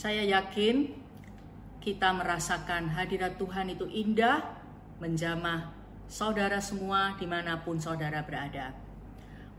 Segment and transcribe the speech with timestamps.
[0.00, 0.96] Saya yakin
[1.76, 4.40] kita merasakan hadirat Tuhan itu indah,
[4.96, 5.76] menjamah
[6.08, 8.72] saudara semua di mana pun saudara berada.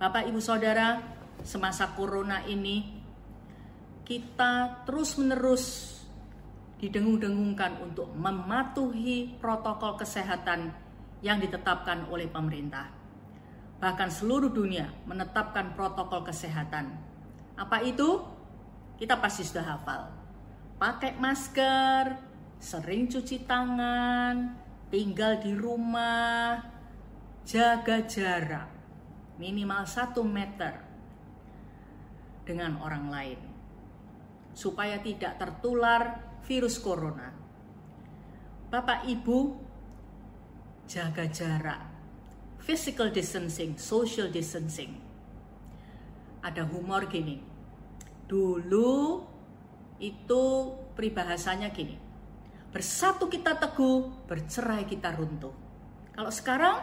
[0.02, 0.98] Bapak Ibu Saudara,
[1.46, 2.90] semasa corona ini
[4.02, 5.94] kita terus-menerus
[6.82, 10.74] didengung-dengungkan untuk mematuhi protokol kesehatan
[11.22, 12.90] yang ditetapkan oleh pemerintah.
[13.78, 16.98] Bahkan seluruh dunia menetapkan protokol kesehatan.
[17.62, 18.26] Apa itu?
[18.98, 20.21] Kita pasti sudah hafal.
[20.82, 22.18] Pakai masker,
[22.58, 24.58] sering cuci tangan,
[24.90, 26.58] tinggal di rumah,
[27.46, 28.66] jaga jarak
[29.38, 30.82] minimal satu meter
[32.50, 33.40] dengan orang lain
[34.58, 36.18] supaya tidak tertular
[36.50, 37.30] virus corona.
[38.74, 39.40] Bapak Ibu
[40.90, 41.82] jaga jarak,
[42.58, 44.98] physical distancing, social distancing.
[46.42, 47.38] Ada humor gini.
[48.26, 49.31] Dulu
[50.02, 51.96] itu peribahasanya gini.
[52.74, 55.54] Bersatu kita teguh, bercerai kita runtuh.
[56.12, 56.82] Kalau sekarang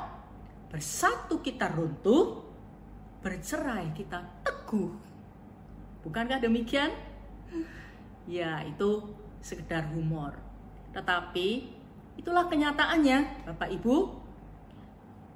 [0.70, 2.47] bersatu kita runtuh,
[3.20, 4.94] bercerai kita teguh.
[6.06, 6.94] Bukankah demikian?
[8.30, 9.10] Ya, itu
[9.42, 10.38] sekedar humor.
[10.94, 11.48] Tetapi
[12.20, 13.97] itulah kenyataannya, Bapak Ibu.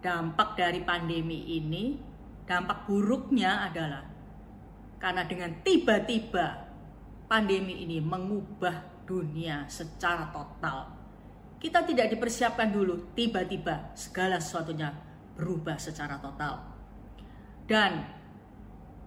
[0.02, 1.94] Dampak dari pandemi ini,
[2.42, 4.02] dampak buruknya adalah
[4.98, 6.71] karena dengan tiba-tiba
[7.32, 10.92] pandemi ini mengubah dunia secara total.
[11.56, 14.92] Kita tidak dipersiapkan dulu, tiba-tiba segala sesuatunya
[15.32, 16.60] berubah secara total.
[17.64, 18.04] Dan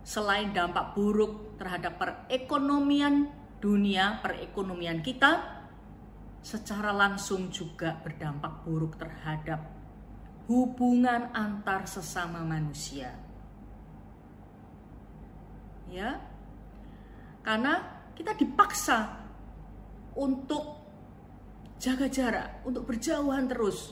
[0.01, 3.29] selain dampak buruk terhadap perekonomian
[3.61, 5.61] dunia, perekonomian kita,
[6.41, 9.69] secara langsung juga berdampak buruk terhadap
[10.49, 13.13] hubungan antar sesama manusia.
[15.93, 16.17] Ya.
[17.45, 19.19] Karena kita dipaksa
[20.16, 20.63] untuk
[21.77, 23.91] jaga jarak, untuk berjauhan terus.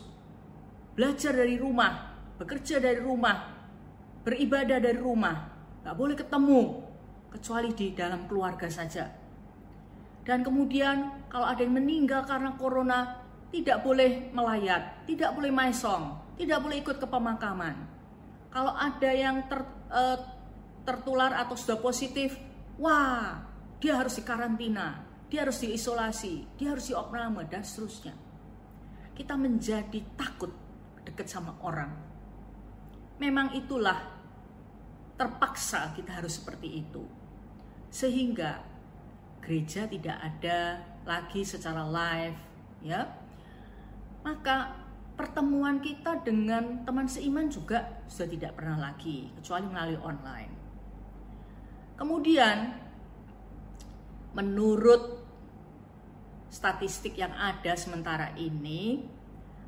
[0.95, 3.35] Belajar dari rumah, bekerja dari rumah,
[4.23, 5.35] beribadah dari rumah.
[5.83, 6.61] Gak boleh ketemu,
[7.33, 9.11] kecuali di dalam keluarga saja.
[10.23, 13.19] Dan kemudian kalau ada yang meninggal karena corona,
[13.51, 17.75] tidak boleh melayat, tidak boleh maisong, tidak boleh ikut ke pemakaman.
[18.49, 19.61] Kalau ada yang ter,
[19.91, 20.17] uh,
[20.87, 22.33] tertular atau sudah positif,
[22.79, 23.52] wah,
[23.83, 28.15] dia harus dikarantina, dia harus diisolasi, dia harus diopname dan seterusnya.
[29.11, 30.55] Kita menjadi takut
[31.03, 31.91] dekat sama orang.
[33.19, 33.99] Memang itulah
[35.19, 37.03] terpaksa kita harus seperti itu.
[37.91, 38.63] Sehingga
[39.43, 42.39] gereja tidak ada lagi secara live,
[42.87, 43.03] ya.
[44.23, 44.79] Maka
[45.19, 50.53] pertemuan kita dengan teman seiman juga sudah tidak pernah lagi, kecuali melalui online.
[51.99, 52.82] Kemudian,
[54.33, 55.21] menurut
[56.49, 59.01] statistik yang ada sementara ini,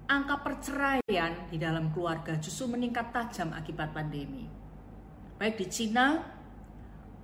[0.05, 4.45] angka perceraian di dalam keluarga justru meningkat tajam akibat pandemi.
[5.41, 6.21] Baik di Cina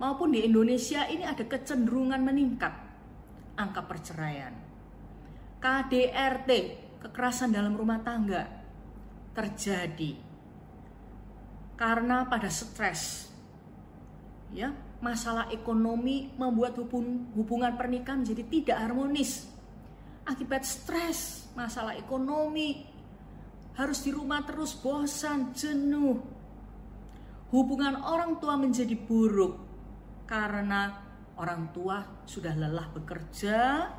[0.02, 2.74] maupun di Indonesia ini ada kecenderungan meningkat
[3.54, 4.54] angka perceraian.
[5.62, 6.50] KDRT,
[6.98, 8.50] kekerasan dalam rumah tangga,
[9.30, 10.32] terjadi
[11.78, 13.30] karena pada stres.
[14.52, 14.70] Ya,
[15.02, 16.78] masalah ekonomi membuat
[17.34, 19.50] hubungan pernikahan jadi tidak harmonis.
[20.22, 22.86] Akibat stres, masalah ekonomi,
[23.74, 26.22] harus di rumah terus bosan, jenuh.
[27.50, 29.58] Hubungan orang tua menjadi buruk
[30.30, 30.94] karena
[31.34, 33.90] orang tua sudah lelah bekerja,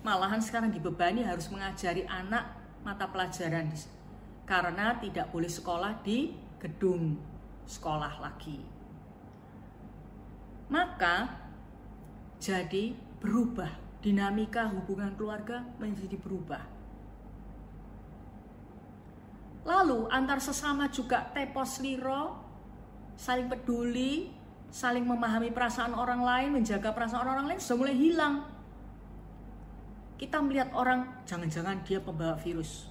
[0.00, 3.70] malahan sekarang dibebani harus mengajari anak mata pelajaran
[4.48, 7.20] karena tidak boleh sekolah di gedung
[7.68, 8.81] sekolah lagi.
[10.72, 11.28] Maka
[12.40, 13.68] jadi berubah
[14.00, 16.64] dinamika hubungan keluarga menjadi berubah.
[19.68, 22.34] Lalu antar sesama juga tepos liro,
[23.14, 24.32] saling peduli,
[24.72, 28.34] saling memahami perasaan orang lain, menjaga perasaan orang lain sudah mulai hilang.
[30.18, 32.88] Kita melihat orang, jangan-jangan dia pembawa virus.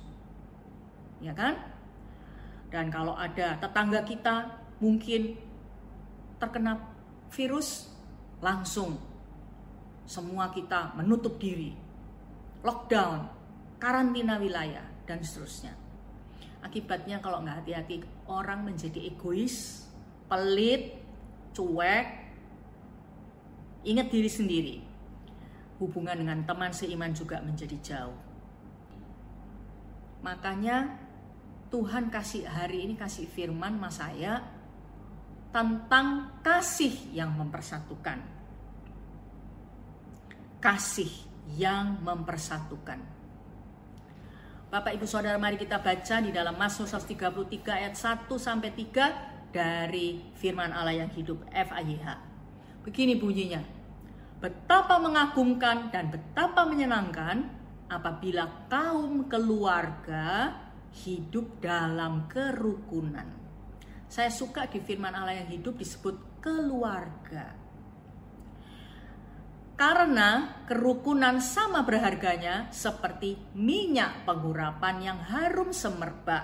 [1.19, 1.60] Ya kan?
[2.72, 4.48] Dan kalau ada tetangga kita
[4.80, 5.36] mungkin
[6.39, 6.90] terkena
[7.31, 7.88] virus,
[8.44, 9.00] langsung
[10.04, 11.72] semua kita menutup diri.
[12.62, 13.25] Lockdown,
[13.81, 15.74] karantina wilayah, dan seterusnya.
[16.62, 19.88] Akibatnya kalau nggak hati-hati, orang menjadi egois,
[20.30, 21.01] pelit,
[21.57, 22.07] cuek,
[23.81, 24.77] ingat diri sendiri.
[25.81, 28.19] Hubungan dengan teman seiman juga menjadi jauh.
[30.22, 31.01] Makanya
[31.74, 34.45] Tuhan kasih hari ini kasih firman mas saya
[35.51, 38.42] tentang kasih yang mempersatukan.
[40.62, 41.09] kasih
[41.57, 43.01] yang mempersatukan.
[44.69, 50.21] Bapak Ibu Saudara mari kita baca di dalam Mazmur 133 ayat 1 sampai 3 dari
[50.38, 52.06] firman Allah yang hidup FAYH.
[52.86, 53.59] Begini bunyinya.
[54.38, 57.50] Betapa mengagumkan dan betapa menyenangkan
[57.89, 60.56] apabila kaum keluarga
[61.03, 63.40] hidup dalam kerukunan.
[64.12, 67.56] Saya suka di firman Allah yang hidup disebut keluarga.
[69.80, 76.44] Karena kerukunan sama berharganya seperti minyak pengurapan yang harum semerbak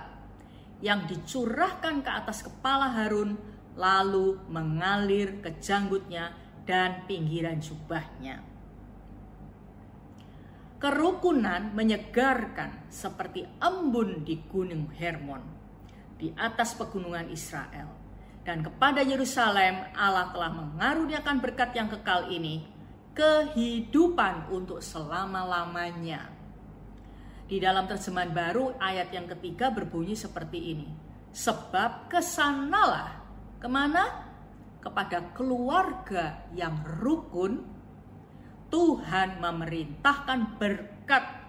[0.80, 3.36] yang dicurahkan ke atas kepala Harun
[3.76, 6.32] lalu mengalir ke janggutnya
[6.64, 8.48] dan pinggiran jubahnya.
[10.80, 15.57] Kerukunan menyegarkan seperti embun di gunung Hermon
[16.18, 17.94] di atas pegunungan Israel.
[18.42, 22.66] Dan kepada Yerusalem Allah telah mengaruniakan berkat yang kekal ini
[23.18, 26.32] kehidupan untuk selama-lamanya.
[27.48, 30.90] Di dalam terjemahan baru ayat yang ketiga berbunyi seperti ini.
[31.32, 33.20] Sebab ke sanalah
[33.58, 34.26] ke mana?
[34.78, 37.60] Kepada keluarga yang rukun,
[38.72, 41.47] Tuhan memerintahkan berkat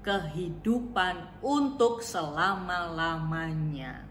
[0.00, 4.08] kehidupan untuk selama-lamanya.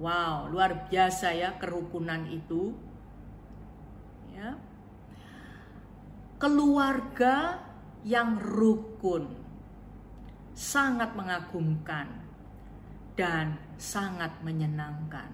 [0.00, 2.72] Wow, luar biasa ya kerukunan itu
[4.32, 4.56] ya.
[6.40, 7.60] Keluarga
[8.00, 9.28] yang rukun
[10.56, 12.08] sangat mengagumkan
[13.12, 15.28] dan sangat menyenangkan.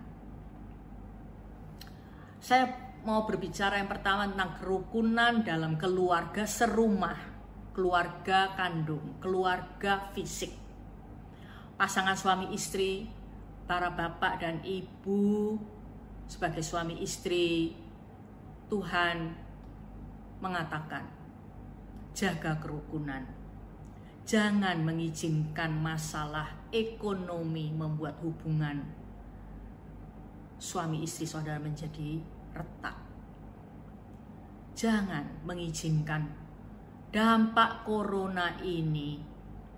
[2.43, 2.75] Saya
[3.07, 7.36] mau berbicara yang pertama tentang kerukunan dalam keluarga serumah,
[7.77, 10.49] keluarga kandung, keluarga fisik.
[11.77, 13.05] Pasangan suami istri,
[13.69, 15.61] para bapak dan ibu
[16.25, 17.77] sebagai suami istri
[18.73, 19.29] Tuhan
[20.41, 21.05] mengatakan,
[22.17, 23.29] jaga kerukunan.
[24.25, 28.83] Jangan mengizinkan masalah ekonomi membuat hubungan
[30.57, 32.25] suami istri saudara menjadi
[32.57, 32.97] retak.
[34.75, 36.46] Jangan mengizinkan
[37.11, 39.19] dampak corona ini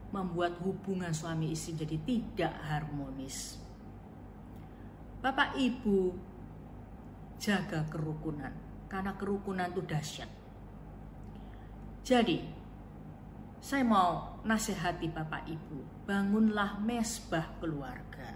[0.09, 3.61] membuat hubungan suami istri jadi tidak harmonis.
[5.19, 6.15] Bapak Ibu,
[7.37, 8.55] jaga kerukunan
[8.89, 10.31] karena kerukunan itu dahsyat.
[12.07, 12.41] Jadi,
[13.61, 18.33] saya mau nasihati Bapak Ibu, bangunlah mesbah keluarga.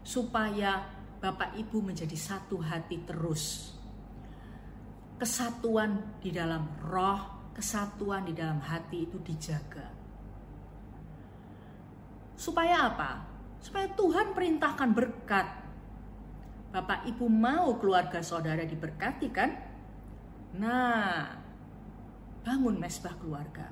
[0.00, 0.80] Supaya
[1.20, 3.76] Bapak Ibu menjadi satu hati terus.
[5.20, 9.88] Kesatuan di dalam roh, kesatuan di dalam hati itu dijaga.
[12.36, 13.22] Supaya apa?
[13.62, 15.46] Supaya Tuhan perintahkan berkat
[16.72, 19.52] Bapak Ibu mau keluarga saudara diberkati kan?
[20.56, 21.36] Nah,
[22.40, 23.68] bangun mesbah keluarga.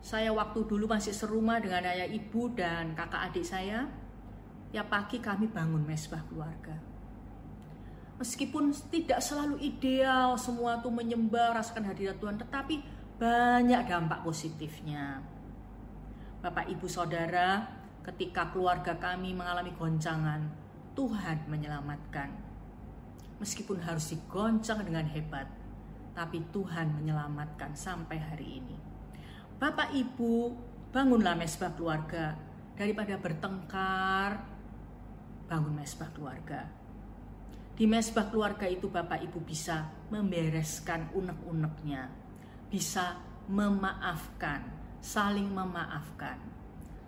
[0.00, 3.84] Saya waktu dulu masih serumah dengan ayah ibu dan kakak adik saya,
[4.72, 6.95] ya pagi kami bangun mesbah keluarga.
[8.16, 12.80] Meskipun tidak selalu ideal, semua tuh menyembah, rasakan hadirat Tuhan, tetapi
[13.20, 15.20] banyak dampak positifnya.
[16.40, 17.68] Bapak, ibu, saudara,
[18.06, 20.48] ketika keluarga kami mengalami goncangan,
[20.96, 22.32] Tuhan menyelamatkan.
[23.36, 25.44] Meskipun harus digoncang dengan hebat,
[26.16, 28.76] tapi Tuhan menyelamatkan sampai hari ini.
[29.60, 30.52] Bapak Ibu,
[30.92, 32.36] bangunlah mesbah keluarga
[32.76, 34.40] daripada bertengkar.
[35.48, 36.75] Bangun mesbah keluarga.
[37.76, 42.08] Di mesbah keluarga itu Bapak Ibu bisa membereskan unek-uneknya,
[42.72, 43.20] bisa
[43.52, 44.64] memaafkan,
[45.04, 46.40] saling memaafkan,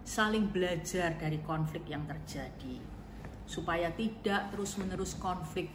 [0.05, 2.99] saling belajar dari konflik yang terjadi
[3.49, 5.73] supaya tidak terus-menerus konflik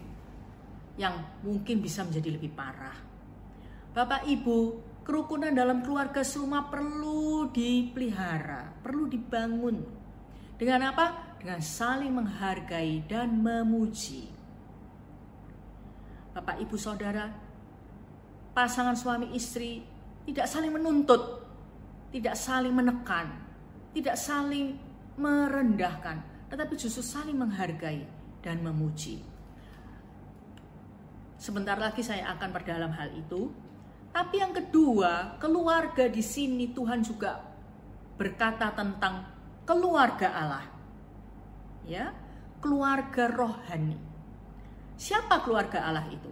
[0.94, 2.94] yang mungkin bisa menjadi lebih parah.
[3.98, 4.58] Bapak Ibu,
[5.02, 9.82] kerukunan dalam keluarga serumah perlu dipelihara, perlu dibangun.
[10.54, 11.38] Dengan apa?
[11.42, 14.33] Dengan saling menghargai dan memuji.
[16.34, 17.30] Bapak Ibu Saudara,
[18.58, 19.86] pasangan suami istri
[20.26, 21.46] tidak saling menuntut,
[22.10, 23.30] tidak saling menekan,
[23.94, 24.82] tidak saling
[25.14, 28.02] merendahkan, tetapi justru saling menghargai
[28.42, 29.22] dan memuji.
[31.38, 33.52] Sebentar lagi saya akan perdalam hal itu.
[34.14, 37.42] Tapi yang kedua, keluarga di sini Tuhan juga
[38.16, 39.26] berkata tentang
[39.66, 40.66] keluarga Allah.
[41.84, 42.16] Ya,
[42.62, 44.13] keluarga rohani.
[44.98, 46.30] Siapa keluarga Allah itu?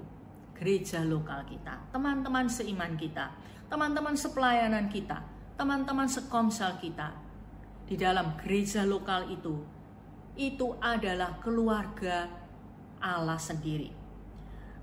[0.58, 3.34] Gereja lokal kita, teman-teman seiman kita,
[3.66, 5.26] teman-teman sepelayanan kita,
[5.58, 7.14] teman-teman sekomsel kita.
[7.90, 9.82] Di dalam gereja lokal itu
[10.40, 12.30] itu adalah keluarga
[13.02, 13.92] Allah sendiri.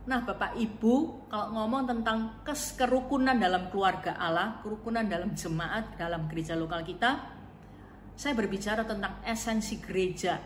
[0.08, 2.40] Nah, Bapak Ibu, kalau ngomong tentang
[2.76, 7.28] kerukunan dalam keluarga Allah, kerukunan dalam jemaat, dalam gereja lokal kita,
[8.16, 10.40] saya berbicara tentang esensi gereja,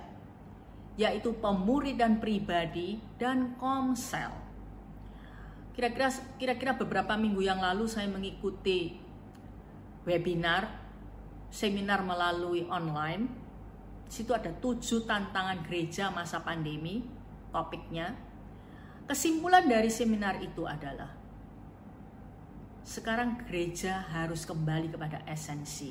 [1.00, 4.32] yaitu pemuridan pribadi dan komsel.
[5.72, 9.00] Kira-kira kira-kira beberapa minggu yang lalu saya mengikuti
[10.04, 10.68] webinar,
[11.48, 13.28] seminar melalui online.
[14.04, 17.00] Di situ ada tujuh tantangan gereja masa pandemi,
[17.48, 18.12] topiknya
[19.02, 21.10] Kesimpulan dari seminar itu adalah
[22.86, 25.90] sekarang gereja harus kembali kepada esensi.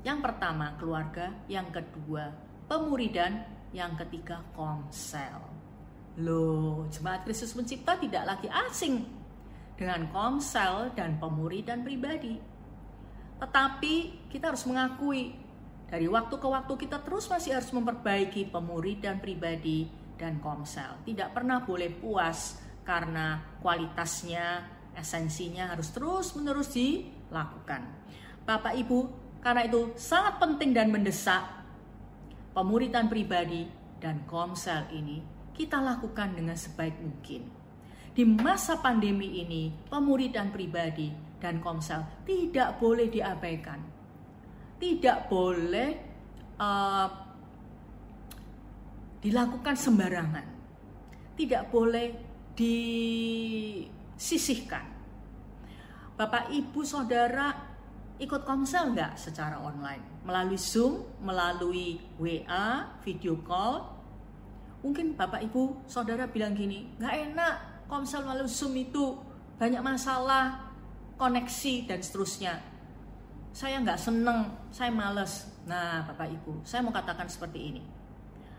[0.00, 2.32] Yang pertama keluarga, yang kedua
[2.64, 5.44] pemuridan, yang ketiga komsel.
[6.18, 9.06] Loh, jemaat Kristus mencipta tidak lagi asing
[9.78, 12.38] dengan komsel dan pemuridan pribadi.
[13.38, 15.30] Tetapi kita harus mengakui
[15.88, 21.00] dari waktu ke waktu kita terus masih harus memperbaiki pemuridan pribadi dan Komsel.
[21.06, 27.86] Tidak pernah boleh puas karena kualitasnya, esensinya harus terus-menerus dilakukan.
[28.44, 28.98] Bapak Ibu,
[29.40, 31.57] karena itu sangat penting dan mendesak
[32.58, 33.70] pemuritan pribadi
[34.02, 35.22] dan Komsel ini
[35.54, 37.46] kita lakukan dengan sebaik mungkin.
[38.10, 43.78] Di masa pandemi ini, pemuritan pribadi dan Komsel tidak boleh diabaikan.
[44.74, 45.90] Tidak boleh
[46.58, 47.06] uh,
[49.22, 50.46] dilakukan sembarangan.
[51.38, 52.10] Tidak boleh
[54.18, 54.82] disisihkan.
[56.18, 57.67] Bapak, Ibu, Saudara
[58.18, 60.22] ikut komsel nggak secara online?
[60.26, 63.86] Melalui Zoom, melalui WA, video call?
[64.82, 67.54] Mungkin Bapak, Ibu, Saudara bilang gini, nggak enak
[67.90, 69.18] komsel melalui Zoom itu
[69.58, 70.70] banyak masalah,
[71.18, 72.54] koneksi, dan seterusnya.
[73.50, 75.50] Saya nggak seneng, saya males.
[75.66, 77.82] Nah, Bapak Ibu, saya mau katakan seperti ini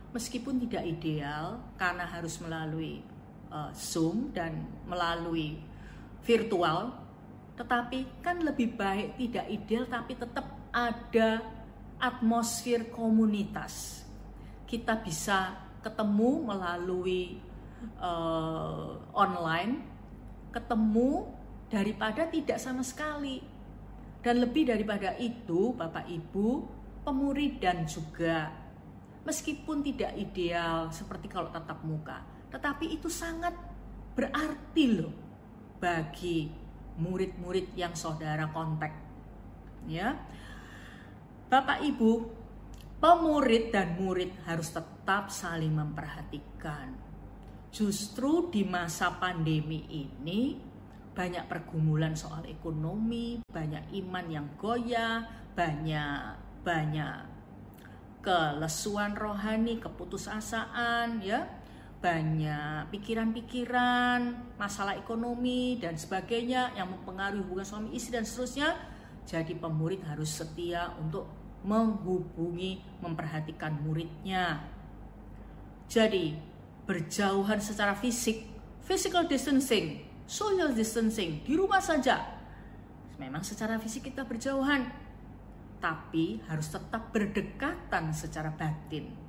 [0.09, 3.05] meskipun tidak ideal karena harus melalui
[3.53, 5.61] uh, Zoom dan melalui
[6.25, 6.93] virtual,
[7.59, 11.43] tetapi kan lebih baik tidak ideal tapi tetap ada
[11.99, 14.07] atmosfer komunitas.
[14.63, 17.35] Kita bisa ketemu melalui
[17.99, 19.83] uh, online,
[20.55, 21.27] ketemu
[21.67, 23.43] daripada tidak sama sekali.
[24.23, 26.47] Dan lebih daripada itu, Bapak Ibu,
[27.03, 28.51] pemurid dan juga
[29.27, 33.51] meskipun tidak ideal seperti kalau tatap muka, tetapi itu sangat
[34.15, 35.15] berarti loh
[35.79, 36.68] bagi
[36.99, 38.91] murid-murid yang saudara kontak.
[39.87, 40.19] Ya.
[41.49, 42.11] Bapak Ibu,
[42.99, 46.93] pemurid dan murid harus tetap saling memperhatikan.
[47.71, 50.59] Justru di masa pandemi ini
[51.15, 55.25] banyak pergumulan soal ekonomi, banyak iman yang goyah,
[55.55, 57.39] banyak banyak
[58.19, 61.58] kelesuan rohani, keputusasaan, ya,
[61.99, 64.19] banyak pikiran-pikiran,
[64.55, 68.71] masalah ekonomi dan sebagainya yang mempengaruhi hubungan suami istri dan seterusnya.
[69.27, 71.27] Jadi pemurid harus setia untuk
[71.67, 74.63] menghubungi, memperhatikan muridnya.
[75.91, 76.39] Jadi
[76.87, 78.47] berjauhan secara fisik,
[78.81, 82.39] physical distancing, social distancing di rumah saja.
[83.19, 84.87] Memang secara fisik kita berjauhan,
[85.83, 89.28] tapi harus tetap berdekatan secara batin.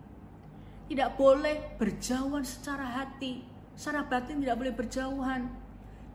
[0.90, 3.46] Tidak boleh berjauhan secara hati,
[3.78, 5.46] secara batin tidak boleh berjauhan.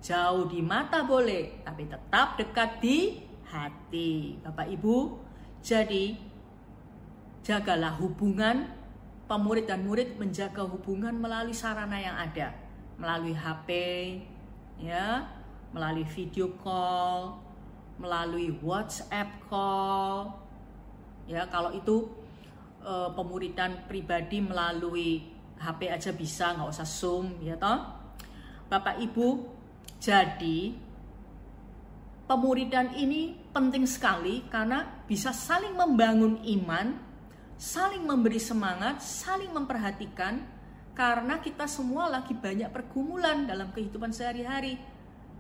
[0.04, 4.36] Jauh di mata boleh, tapi tetap dekat di hati.
[4.44, 5.16] Bapak Ibu,
[5.64, 6.20] jadi
[7.40, 8.68] jagalah hubungan
[9.32, 12.52] pemurid dan murid menjaga hubungan melalui sarana yang ada,
[13.00, 13.70] melalui HP,
[14.84, 15.24] ya,
[15.72, 17.40] melalui video call,
[17.96, 20.36] melalui WhatsApp call.
[21.32, 22.25] Ya, kalau itu
[22.86, 25.26] e, pemuridan pribadi melalui
[25.58, 27.82] HP aja bisa, nggak usah Zoom, ya toh.
[28.70, 29.28] Bapak Ibu,
[29.98, 30.78] jadi
[32.30, 36.98] pemuridan ini penting sekali karena bisa saling membangun iman,
[37.58, 40.42] saling memberi semangat, saling memperhatikan
[40.96, 44.80] karena kita semua lagi banyak pergumulan dalam kehidupan sehari-hari.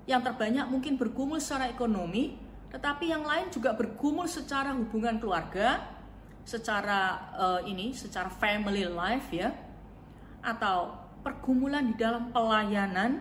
[0.05, 2.37] Yang terbanyak mungkin bergumul secara ekonomi,
[2.69, 5.94] tetapi yang lain juga bergumul secara hubungan keluarga,
[6.45, 9.49] secara uh, ini, secara family life ya,
[10.45, 10.93] atau
[11.25, 13.17] pergumulan di dalam pelayanan,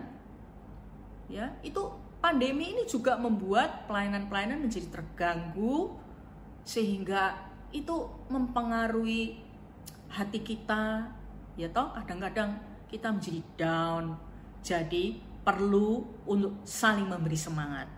[1.25, 1.81] ya itu
[2.21, 5.97] pandemi ini juga membuat pelayanan-pelayanan menjadi terganggu
[6.61, 7.33] sehingga
[7.73, 9.41] itu mempengaruhi
[10.13, 11.09] hati kita,
[11.57, 14.15] ya toh kadang-kadang kita menjadi down,
[14.61, 17.89] jadi perlu untuk saling memberi semangat.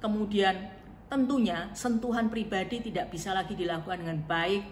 [0.00, 0.72] Kemudian
[1.04, 4.62] Tentunya sentuhan pribadi tidak bisa lagi dilakukan dengan baik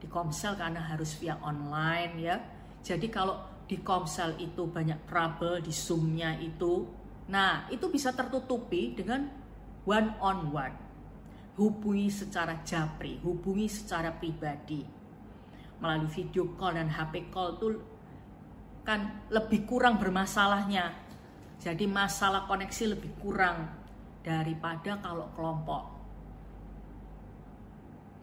[0.00, 2.36] di Komsel karena harus via online ya.
[2.84, 6.84] Jadi kalau di Komsel itu banyak trouble di Zoom-nya itu,
[7.28, 9.28] nah itu bisa tertutupi dengan
[9.88, 10.76] one on one.
[11.54, 14.82] Hubungi secara japri, hubungi secara pribadi.
[15.80, 17.68] Melalui video call dan HP call itu
[18.84, 20.92] kan lebih kurang bermasalahnya.
[21.62, 23.83] Jadi masalah koneksi lebih kurang
[24.24, 25.84] daripada kalau kelompok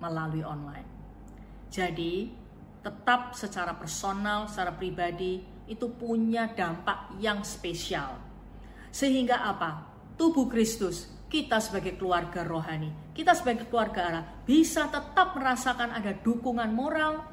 [0.01, 0.89] melalui online.
[1.69, 2.33] Jadi
[2.81, 8.17] tetap secara personal, secara pribadi itu punya dampak yang spesial.
[8.89, 9.87] Sehingga apa?
[10.17, 16.73] Tubuh Kristus, kita sebagai keluarga rohani, kita sebagai keluarga Allah bisa tetap merasakan ada dukungan
[16.75, 17.23] moral,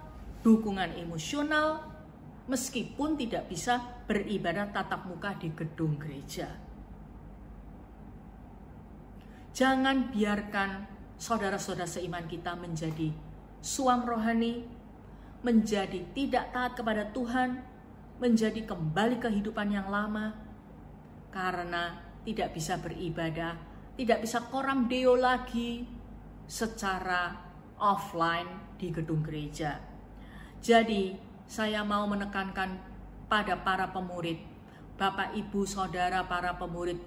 [0.47, 1.83] dukungan emosional,
[2.47, 6.68] meskipun tidak bisa beribadah tatap muka di gedung gereja.
[9.53, 10.87] Jangan biarkan
[11.19, 13.11] saudara-saudara seiman kita menjadi
[13.59, 14.63] suam rohani,
[15.43, 17.59] menjadi tidak taat kepada Tuhan,
[18.23, 20.35] menjadi kembali kehidupan yang lama,
[21.35, 23.59] karena tidak bisa beribadah,
[23.99, 25.87] tidak bisa koram deo lagi
[26.47, 27.35] secara
[27.79, 29.79] offline di gedung gereja.
[30.59, 31.15] Jadi,
[31.47, 32.79] saya mau menekankan
[33.31, 34.39] pada para pemurid,
[34.99, 36.99] Bapak, Ibu, Saudara, para pemurid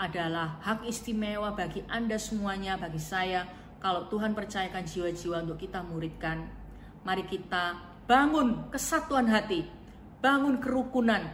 [0.00, 3.44] adalah hak istimewa bagi Anda semuanya, bagi saya,
[3.84, 6.60] kalau Tuhan percayakan jiwa-jiwa untuk kita muridkan
[7.00, 9.64] Mari kita bangun kesatuan hati,
[10.20, 11.24] bangun kerukunan.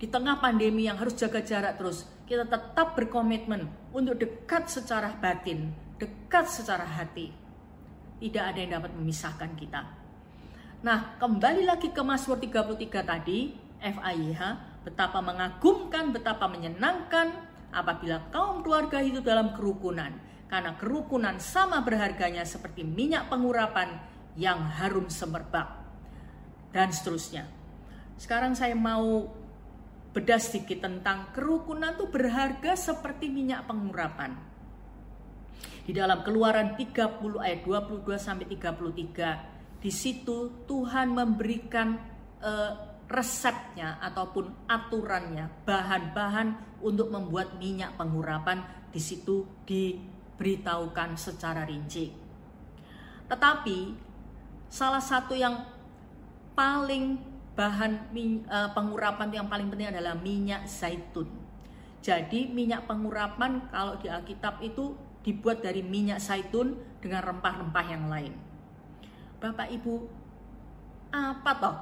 [0.00, 5.72] Di tengah pandemi yang harus jaga jarak terus, kita tetap berkomitmen untuk dekat secara batin,
[6.00, 7.28] dekat secara hati.
[8.16, 9.84] Tidak ada yang dapat memisahkan kita.
[10.80, 14.40] Nah, kembali lagi ke Mazmur 33 tadi, FIH,
[14.84, 20.12] betapa mengagumkan, betapa menyenangkan apabila kaum keluarga hidup dalam kerukunan.
[20.46, 23.98] Karena kerukunan sama berharganya seperti minyak pengurapan
[24.38, 25.66] yang harum semerbak
[26.70, 27.50] dan seterusnya.
[28.14, 29.26] Sekarang saya mau
[30.16, 34.32] bedah sedikit tentang kerukunan itu berharga seperti minyak pengurapan.
[35.84, 42.00] Di dalam Keluaran 30 ayat 22 sampai 33, di situ Tuhan memberikan
[42.40, 52.10] uh, resepnya ataupun aturannya, bahan-bahan untuk membuat minyak pengurapan di situ diberitahukan secara rinci.
[53.30, 53.78] Tetapi
[54.66, 55.62] salah satu yang
[56.58, 57.18] paling
[57.56, 58.12] bahan
[58.50, 61.30] uh, pengurapan yang paling penting adalah minyak zaitun.
[62.02, 64.94] Jadi minyak pengurapan kalau di Alkitab itu
[65.26, 68.34] dibuat dari minyak zaitun dengan rempah-rempah yang lain.
[69.42, 69.94] Bapak Ibu,
[71.10, 71.76] apa toh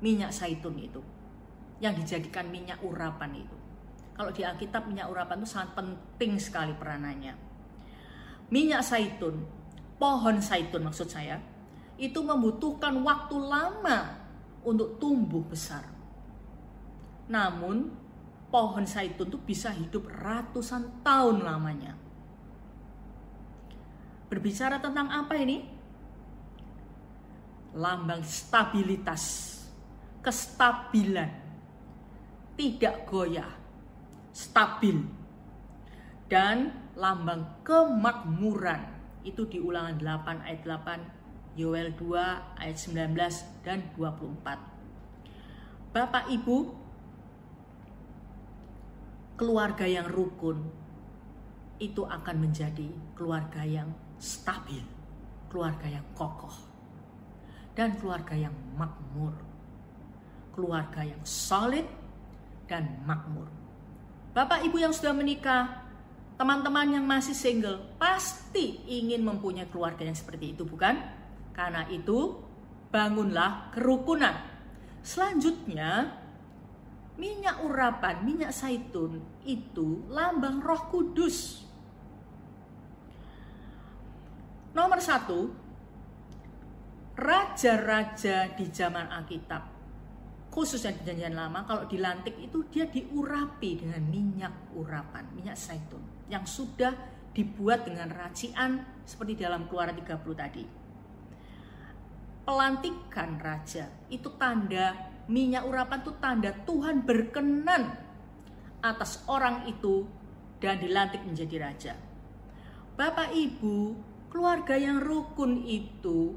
[0.00, 1.00] minyak zaitun itu?
[1.80, 3.56] Yang dijadikan minyak urapan itu.
[4.16, 7.34] Kalau di Alkitab minyak urapan itu sangat penting sekali peranannya.
[8.48, 9.56] Minyak zaitun
[9.96, 11.40] pohon zaitun maksud saya,
[11.96, 14.20] itu membutuhkan waktu lama
[14.64, 15.84] untuk tumbuh besar.
[17.26, 17.90] Namun,
[18.52, 21.96] pohon zaitun itu bisa hidup ratusan tahun lamanya.
[24.28, 25.64] Berbicara tentang apa ini?
[27.76, 29.54] Lambang stabilitas,
[30.26, 31.30] kestabilan,
[32.58, 33.46] tidak goyah,
[34.34, 35.06] stabil,
[36.26, 38.90] dan lambang kemakmuran.
[39.22, 43.14] Itu di ulangan 8 ayat 8, Yoel 2 ayat 19
[43.62, 45.94] dan 24.
[45.94, 46.74] Bapak Ibu,
[49.38, 50.58] keluarga yang rukun
[51.78, 54.82] itu akan menjadi keluarga yang stabil,
[55.46, 56.66] keluarga yang kokoh,
[57.78, 59.45] dan keluarga yang makmur,
[60.56, 61.84] keluarga yang solid
[62.64, 63.46] dan makmur.
[64.32, 65.84] Bapak Ibu yang sudah menikah,
[66.40, 70.96] teman-teman yang masih single pasti ingin mempunyai keluarga yang seperti itu, bukan?
[71.52, 72.40] Karena itu,
[72.88, 74.32] bangunlah kerukunan.
[75.04, 76.20] Selanjutnya,
[77.16, 81.64] minyak urapan, minyak zaitun itu lambang Roh Kudus.
[84.76, 85.48] Nomor satu,
[87.16, 89.75] raja-raja di zaman Alkitab
[90.56, 96.00] khususnya di perjanjian lama kalau dilantik itu dia diurapi dengan minyak urapan, minyak zaitun
[96.32, 96.96] yang sudah
[97.36, 100.64] dibuat dengan racian seperti dalam keluaran 30 tadi.
[102.48, 104.96] Pelantikan raja itu tanda
[105.28, 107.92] minyak urapan itu tanda Tuhan berkenan
[108.80, 110.08] atas orang itu
[110.56, 111.94] dan dilantik menjadi raja.
[112.96, 113.92] Bapak Ibu,
[114.32, 116.32] keluarga yang rukun itu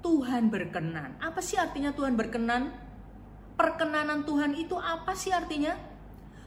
[0.00, 1.20] Tuhan berkenan.
[1.20, 2.87] Apa sih artinya Tuhan berkenan?
[3.58, 5.74] Perkenanan Tuhan itu apa sih artinya?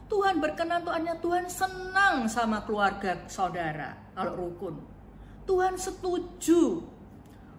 [0.08, 4.80] Tuhan berkenan tuh hanya Tuhan senang sama keluarga saudara kalau rukun.
[5.44, 6.88] Tuhan setuju.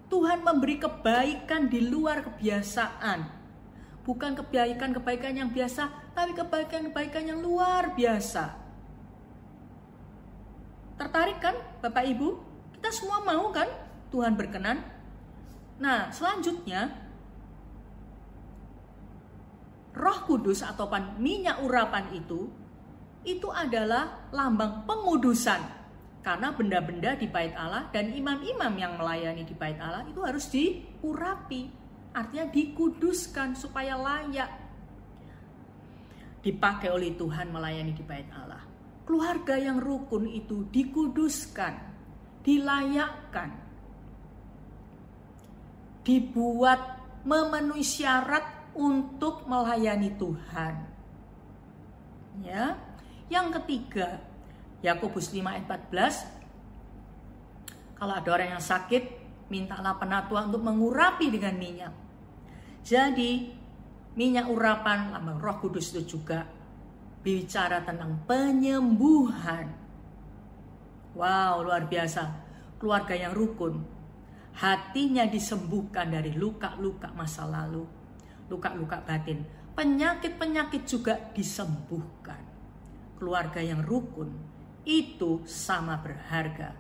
[0.09, 3.43] Tuhan memberi kebaikan di luar kebiasaan
[4.03, 8.51] bukan kebaikan-kebaikan yang biasa, tapi kebaikan-kebaikan yang luar biasa.
[10.99, 12.37] Tertarik kan Bapak Ibu?
[12.77, 13.65] Kita semua mau kan
[14.13, 14.83] Tuhan berkenan?
[15.81, 17.02] Nah, selanjutnya
[19.93, 20.89] Roh Kudus atau
[21.21, 22.49] minyak urapan itu
[23.23, 25.81] itu adalah lambang pengudusan.
[26.23, 31.67] Karena benda-benda di bait Allah dan imam-imam yang melayani di bait Allah itu harus diurapi.
[32.15, 34.63] Artinya dikuduskan supaya layak
[36.43, 38.63] dipakai oleh Tuhan melayani di bait Allah.
[39.03, 41.73] Keluarga yang rukun itu dikuduskan,
[42.43, 43.51] dilayakkan,
[46.07, 46.79] dibuat
[47.23, 50.75] memenuhi syarat untuk melayani Tuhan.
[52.41, 52.77] Ya.
[53.31, 54.19] Yang ketiga,
[54.83, 56.43] Yakobus 5 ayat 14
[58.03, 59.03] kalau ada orang yang sakit,
[59.47, 61.93] mintalah penatua untuk mengurapi dengan minyak.
[62.83, 63.47] Jadi,
[64.19, 66.43] minyak urapan lambang Roh Kudus itu juga
[67.23, 69.71] bicara tentang penyembuhan.
[71.15, 72.43] Wow, luar biasa.
[72.75, 73.79] Keluarga yang rukun,
[74.59, 77.87] hatinya disembuhkan dari luka-luka masa lalu,
[78.47, 79.43] luka-luka batin.
[79.73, 82.39] Penyakit-penyakit juga disembuhkan.
[83.17, 84.29] Keluarga yang rukun
[84.83, 86.75] itu sama berharga.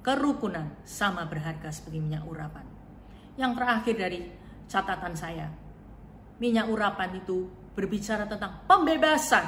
[0.00, 2.66] Kerukunan sama berharga seperti minyak urapan.
[3.36, 4.20] Yang terakhir dari
[4.68, 5.48] catatan saya,
[6.40, 9.44] minyak urapan itu berbicara tentang pembebasan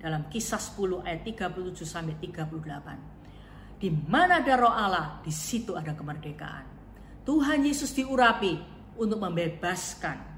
[0.00, 3.80] dalam kisah 10 ayat 37 sampai 38.
[3.80, 6.66] Di mana ada roh Allah, di situ ada kemerdekaan.
[7.24, 8.60] Tuhan Yesus diurapi
[9.00, 10.29] untuk membebaskan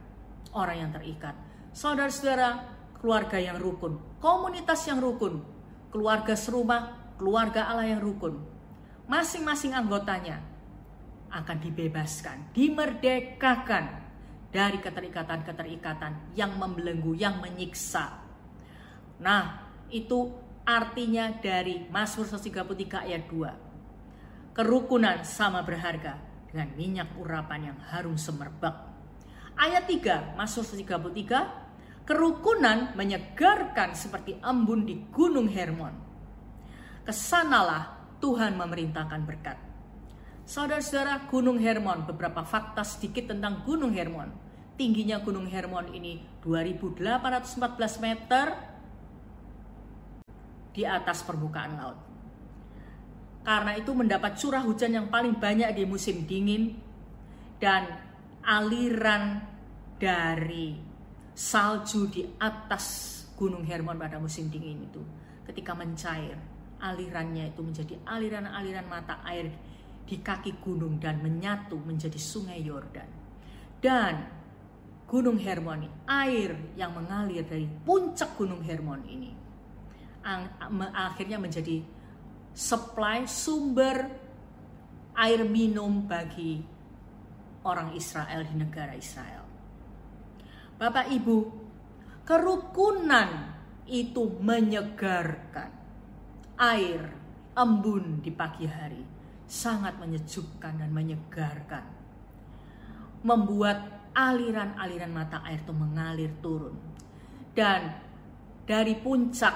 [0.52, 1.34] orang yang terikat.
[1.72, 2.64] Saudara-saudara,
[3.00, 5.42] keluarga yang rukun, komunitas yang rukun,
[5.90, 8.38] keluarga serumah, keluarga Allah yang rukun.
[9.08, 10.38] Masing-masing anggotanya
[11.32, 13.84] akan dibebaskan, dimerdekakan
[14.52, 18.20] dari keterikatan-keterikatan yang membelenggu, yang menyiksa.
[19.18, 20.28] Nah, itu
[20.68, 24.52] artinya dari Mazmur 133 ayat 2.
[24.52, 26.20] Kerukunan sama berharga
[26.52, 28.91] dengan minyak urapan yang harum semerbak.
[29.56, 35.94] Ayat 3, Mazmur 133, kerukunan menyegarkan seperti embun di gunung Hermon.
[37.02, 39.58] Ke sanalah Tuhan memerintahkan berkat.
[40.42, 44.30] Saudara-saudara, Gunung Hermon, beberapa fakta sedikit tentang Gunung Hermon.
[44.74, 48.46] Tingginya Gunung Hermon ini 2814 meter
[50.74, 51.98] di atas permukaan laut.
[53.42, 56.78] Karena itu mendapat curah hujan yang paling banyak di musim dingin
[57.58, 58.11] dan
[58.42, 59.40] aliran
[59.98, 60.74] dari
[61.32, 65.02] salju di atas Gunung Hermon pada musim dingin itu
[65.48, 66.38] ketika mencair
[66.82, 69.50] alirannya itu menjadi aliran-aliran mata air
[70.02, 73.06] di kaki gunung dan menyatu menjadi sungai Yordan.
[73.78, 74.42] Dan
[75.06, 79.30] Gunung Hermon, air yang mengalir dari puncak Gunung Hermon ini
[80.94, 81.82] akhirnya menjadi
[82.54, 84.06] supply sumber
[85.18, 86.62] air minum bagi
[87.66, 89.44] orang Israel di negara Israel.
[90.78, 91.38] Bapak Ibu,
[92.26, 93.54] kerukunan
[93.86, 95.70] itu menyegarkan.
[96.62, 97.02] Air
[97.58, 99.02] embun di pagi hari
[99.48, 101.84] sangat menyejukkan dan menyegarkan.
[103.26, 106.76] Membuat aliran-aliran mata air itu mengalir turun.
[107.52, 107.94] Dan
[108.62, 109.54] dari puncak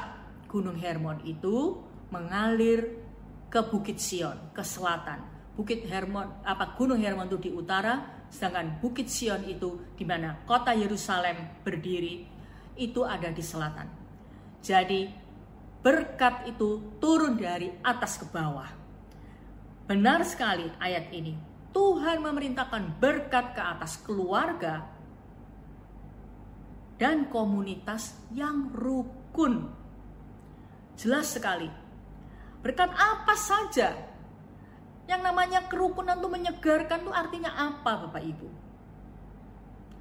[0.51, 1.79] Gunung Hermon itu
[2.11, 3.03] mengalir
[3.51, 5.36] ke Bukit Sion, ke selatan.
[5.57, 10.77] Bukit Hermon, apa Gunung Hermon itu di utara, sedangkan Bukit Sion itu di mana kota
[10.77, 12.29] Yerusalem berdiri,
[12.77, 13.89] itu ada di selatan.
[14.61, 15.09] Jadi
[15.81, 18.87] berkat itu turun dari atas ke bawah
[19.87, 21.39] Benar sekali ayat ini.
[21.71, 24.83] Tuhan memerintahkan berkat ke atas keluarga
[26.99, 29.71] dan komunitas yang rukun.
[30.99, 31.71] Jelas sekali.
[32.67, 33.95] Berkat apa saja
[35.07, 38.49] yang namanya kerukunan itu menyegarkan itu artinya apa Bapak Ibu?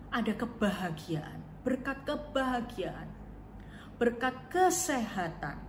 [0.10, 3.10] Ada kebahagiaan, berkat kebahagiaan,
[4.02, 5.62] berkat kesehatan,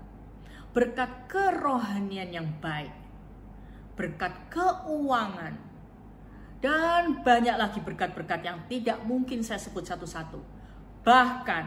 [0.72, 2.92] berkat kerohanian yang baik,
[3.92, 5.56] berkat keuangan,
[6.64, 10.40] dan banyak lagi berkat-berkat yang tidak mungkin saya sebut satu-satu.
[11.04, 11.64] Bahkan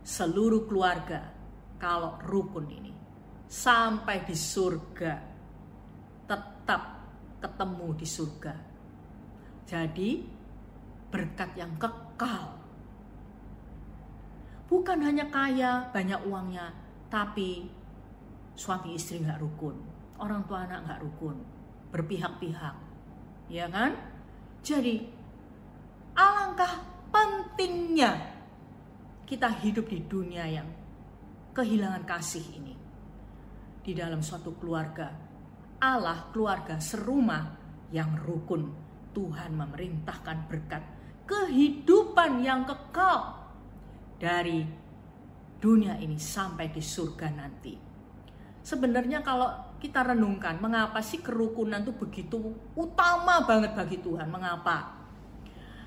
[0.00, 1.28] seluruh keluarga
[1.76, 2.92] kalau rukun ini
[3.44, 5.33] sampai di surga
[6.64, 7.04] tetap
[7.44, 8.54] ketemu di surga.
[9.68, 10.10] Jadi
[11.12, 12.56] berkat yang kekal.
[14.64, 16.72] Bukan hanya kaya, banyak uangnya,
[17.12, 17.68] tapi
[18.56, 21.36] suami istri nggak rukun orang tua anak nggak rukun,
[21.90, 22.76] berpihak-pihak,
[23.50, 23.92] ya kan?
[24.62, 25.02] Jadi
[26.14, 28.12] alangkah pentingnya
[29.26, 30.68] kita hidup di dunia yang
[31.52, 32.74] kehilangan kasih ini.
[33.84, 35.12] Di dalam suatu keluarga,
[35.84, 37.60] Allah keluarga serumah
[37.92, 38.72] yang rukun.
[39.14, 40.82] Tuhan memerintahkan berkat
[41.28, 43.46] kehidupan yang kekal
[44.18, 44.66] dari
[45.62, 47.74] dunia ini sampai di surga nanti.
[48.64, 52.36] Sebenarnya kalau kita renungkan, mengapa sih kerukunan itu begitu
[52.74, 54.26] utama banget bagi Tuhan?
[54.32, 55.04] Mengapa?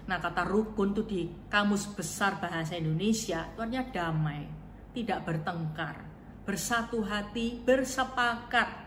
[0.07, 4.47] Nah kata rukun itu di kamus besar bahasa Indonesia itu artinya damai,
[4.95, 5.99] tidak bertengkar,
[6.47, 8.86] bersatu hati, bersepakat.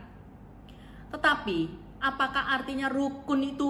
[1.11, 1.59] Tetapi
[2.01, 3.68] apakah artinya rukun itu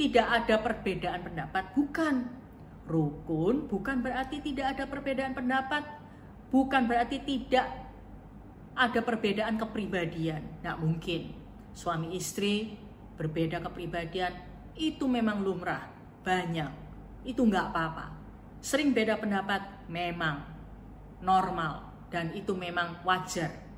[0.00, 1.64] tidak ada perbedaan pendapat?
[1.76, 2.14] Bukan.
[2.90, 5.86] Rukun bukan berarti tidak ada perbedaan pendapat,
[6.50, 7.70] bukan berarti tidak
[8.74, 10.42] ada perbedaan kepribadian.
[10.58, 11.30] Tidak mungkin.
[11.70, 12.74] Suami istri
[13.14, 14.34] berbeda kepribadian
[14.74, 15.86] itu memang lumrah,
[16.24, 16.72] banyak
[17.22, 18.06] itu nggak apa-apa.
[18.60, 20.40] Sering beda pendapat memang
[21.20, 23.69] normal dan itu memang wajar.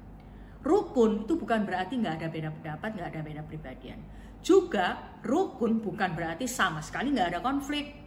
[0.62, 3.98] Rukun itu bukan berarti nggak ada beda pendapat, nggak ada beda pribadian.
[4.42, 7.98] Juga rukun bukan berarti sama sekali nggak ada konflik.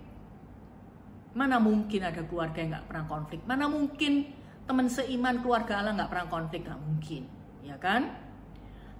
[1.35, 3.43] Mana mungkin ada keluarga yang nggak pernah konflik?
[3.43, 4.31] Mana mungkin
[4.63, 6.63] teman seiman keluarga Allah nggak pernah konflik?
[6.63, 7.23] Nggak mungkin,
[7.59, 8.07] ya kan?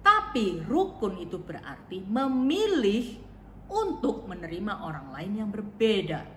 [0.04, 3.24] Tapi rukun itu berarti memilih
[3.72, 6.28] untuk menerima orang lain yang berbeda,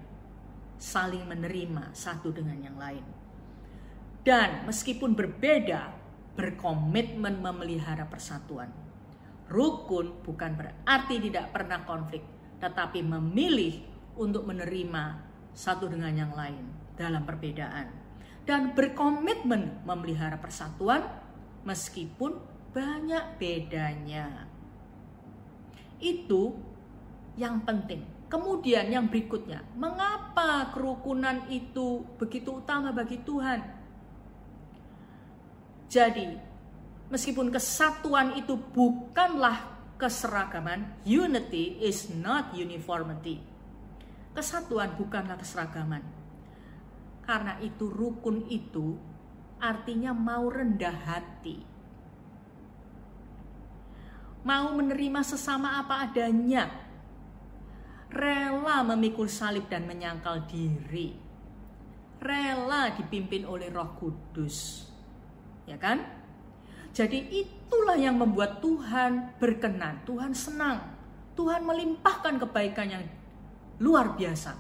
[0.80, 3.04] saling menerima satu dengan yang lain.
[4.24, 5.99] Dan meskipun berbeda,
[6.40, 8.72] berkomitmen memelihara persatuan.
[9.52, 12.24] Rukun bukan berarti tidak pernah konflik,
[12.64, 13.84] tetapi memilih
[14.16, 15.20] untuk menerima
[15.52, 16.64] satu dengan yang lain
[16.96, 17.92] dalam perbedaan
[18.48, 21.04] dan berkomitmen memelihara persatuan
[21.68, 22.40] meskipun
[22.72, 24.48] banyak bedanya.
[26.00, 26.56] Itu
[27.36, 28.02] yang penting.
[28.30, 33.79] Kemudian yang berikutnya, mengapa kerukunan itu begitu utama bagi Tuhan?
[35.90, 36.38] Jadi,
[37.10, 39.58] meskipun kesatuan itu bukanlah
[39.98, 43.42] keseragaman, unity is not uniformity.
[44.38, 46.06] Kesatuan bukanlah keseragaman.
[47.26, 48.96] Karena itu rukun itu
[49.60, 51.58] artinya mau rendah hati.
[54.40, 56.72] Mau menerima sesama apa adanya,
[58.10, 61.14] rela memikul salib dan menyangkal diri,
[62.24, 64.89] rela dipimpin oleh Roh Kudus,
[65.70, 66.02] ya kan?
[66.90, 70.82] Jadi itulah yang membuat Tuhan berkenan, Tuhan senang,
[71.38, 73.06] Tuhan melimpahkan kebaikan yang
[73.78, 74.58] luar biasa.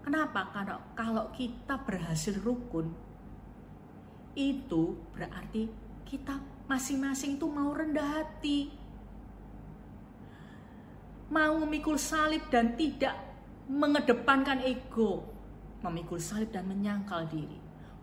[0.00, 0.48] Kenapa?
[0.50, 2.88] Karena kalau kita berhasil rukun,
[4.32, 5.68] itu berarti
[6.08, 8.72] kita masing-masing itu mau rendah hati,
[11.30, 13.14] mau memikul salib dan tidak
[13.70, 15.30] mengedepankan ego,
[15.84, 17.58] memikul salib dan menyangkal diri,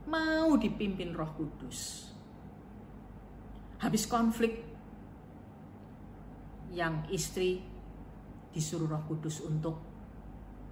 [0.08, 2.07] mau dipimpin Roh Kudus.
[3.78, 4.66] Habis konflik,
[6.74, 7.64] yang istri
[8.54, 9.82] disuruh Roh Kudus untuk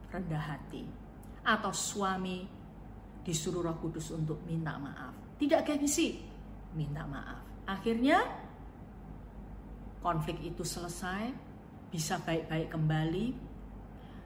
[0.09, 0.85] rendah hati,
[1.45, 2.45] atau suami
[3.25, 5.37] disuruh Roh Kudus untuk minta maaf.
[5.37, 6.21] Tidak gengsi,
[6.77, 7.41] minta maaf.
[7.65, 8.21] Akhirnya
[10.01, 11.33] konflik itu selesai,
[11.89, 13.25] bisa baik-baik kembali,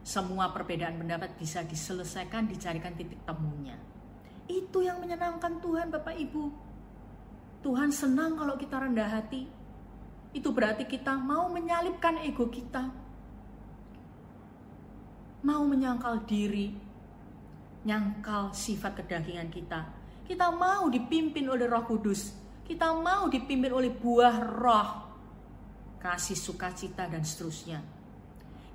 [0.03, 3.75] semua perbedaan pendapat bisa diselesaikan, dicarikan titik temunya.
[4.49, 6.68] Itu yang menyenangkan Tuhan Bapak Ibu.
[7.59, 9.43] Tuhan senang kalau kita rendah hati.
[10.31, 12.87] Itu berarti kita mau menyalipkan ego kita.
[15.43, 16.75] Mau menyangkal diri,
[17.83, 19.87] nyangkal sifat kedagingan kita.
[20.27, 22.35] Kita mau dipimpin oleh Roh Kudus.
[22.69, 24.89] Kita mau dipimpin oleh buah roh
[25.99, 27.81] kasih sukacita dan seterusnya.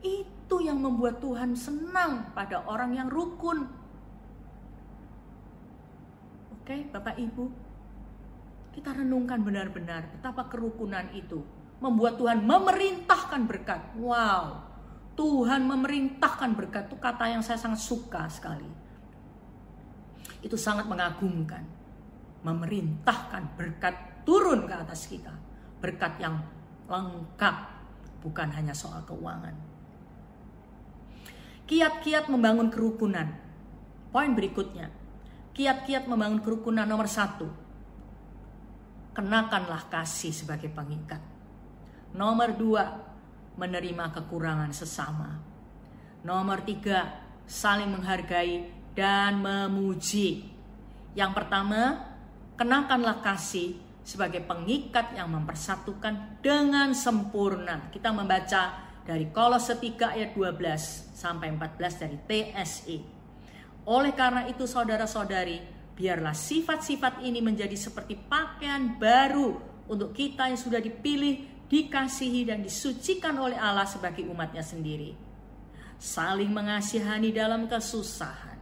[0.05, 3.65] Itu yang membuat Tuhan senang pada orang yang rukun.
[6.59, 7.64] Oke, Bapak Ibu,
[8.75, 11.41] kita renungkan benar-benar betapa kerukunan itu
[11.79, 13.95] membuat Tuhan memerintahkan berkat.
[13.95, 14.67] Wow,
[15.15, 18.67] Tuhan memerintahkan berkat itu kata yang saya sangat suka sekali.
[20.43, 21.63] Itu sangat mengagumkan.
[22.45, 25.33] Memerintahkan berkat turun ke atas kita.
[25.81, 26.43] Berkat yang
[26.91, 27.57] lengkap,
[28.21, 29.55] bukan hanya soal keuangan.
[31.65, 33.41] Kiat-kiat membangun kerukunan.
[34.13, 34.93] Poin berikutnya,
[35.57, 37.64] kiat-kiat membangun kerukunan nomor satu.
[39.15, 41.23] Kenakanlah kasih sebagai pengikat.
[42.19, 42.85] Nomor dua,
[43.55, 45.39] menerima kekurangan sesama.
[46.27, 50.51] Nomor tiga, saling menghargai dan memuji.
[51.15, 52.11] Yang pertama,
[52.59, 57.89] kenakanlah kasih sebagai pengikat yang mempersatukan dengan sempurna.
[57.95, 62.99] Kita membaca dari Kolose 3 ayat 12 sampai 14 dari TSE.
[63.85, 65.61] Oleh karena itu saudara-saudari,
[65.95, 73.39] biarlah sifat-sifat ini menjadi seperti pakaian baru untuk kita yang sudah dipilih, dikasihi dan disucikan
[73.39, 75.15] oleh Allah sebagai umatnya sendiri.
[75.97, 78.59] Saling mengasihani dalam kesusahan.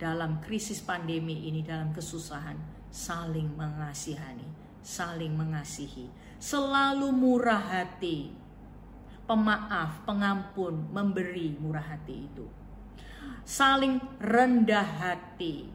[0.00, 2.56] Dalam krisis pandemi ini, dalam kesusahan,
[2.88, 4.48] saling mengasihani,
[4.80, 6.08] saling mengasihi.
[6.40, 8.32] Selalu murah hati,
[9.28, 12.48] pemaaf, pengampun, memberi murah hati itu
[13.44, 15.66] saling rendah hati,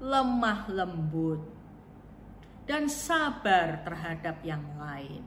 [0.00, 1.44] lemah lembut,
[2.64, 5.22] dan sabar terhadap yang lain.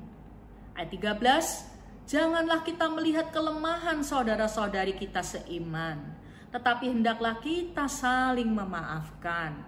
[0.73, 6.01] Ayat 13, janganlah kita melihat kelemahan saudara-saudari kita seiman,
[6.49, 9.61] tetapi hendaklah kita saling memaafkan.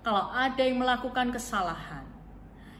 [0.00, 2.08] Kalau ada yang melakukan kesalahan,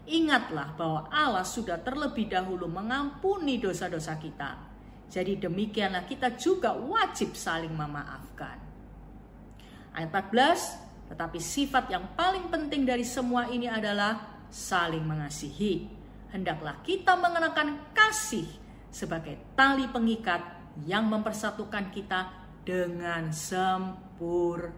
[0.09, 7.71] ingatlah bahwa Allah sudah terlebih dahulu mengampuni dosa-dosa kita jadi demikianlah kita juga wajib saling
[7.71, 8.59] memaafkan.
[9.95, 15.87] Ayat 14, tetapi sifat yang paling penting dari semua ini adalah saling mengasihi.
[16.35, 18.47] Hendaklah kita mengenakan kasih
[18.91, 20.43] sebagai tali pengikat
[20.85, 22.29] yang mempersatukan kita
[22.67, 24.75] dengan sempurna.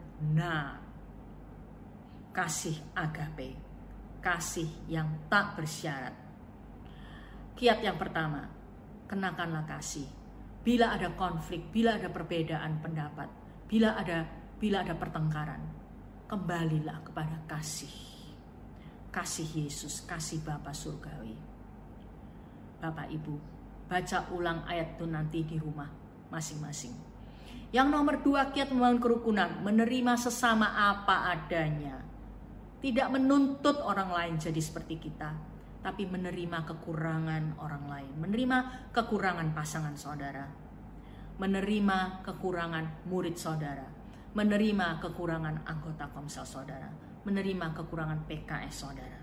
[2.30, 3.56] Kasih agape,
[4.22, 6.14] kasih yang tak bersyarat.
[7.58, 8.46] Kiat yang pertama,
[9.10, 10.06] kenakanlah kasih
[10.62, 13.26] bila ada konflik, bila ada perbedaan pendapat,
[13.66, 14.28] bila ada
[14.60, 15.62] bila ada pertengkaran,
[16.28, 17.90] kembalilah kepada kasih.
[19.08, 21.34] Kasih Yesus, kasih Bapa surgawi.
[22.78, 23.34] Bapak Ibu,
[23.88, 25.88] baca ulang ayat itu nanti di rumah
[26.28, 26.92] masing-masing.
[27.72, 32.04] Yang nomor dua, kiat membangun kerukunan, menerima sesama apa adanya.
[32.78, 35.34] Tidak menuntut orang lain jadi seperti kita,
[35.82, 38.58] tapi menerima kekurangan orang lain, menerima
[38.94, 40.46] kekurangan pasangan saudara,
[41.42, 43.97] menerima kekurangan murid saudara,
[44.38, 46.86] menerima kekurangan anggota komsel saudara,
[47.26, 49.18] menerima kekurangan PKS saudara.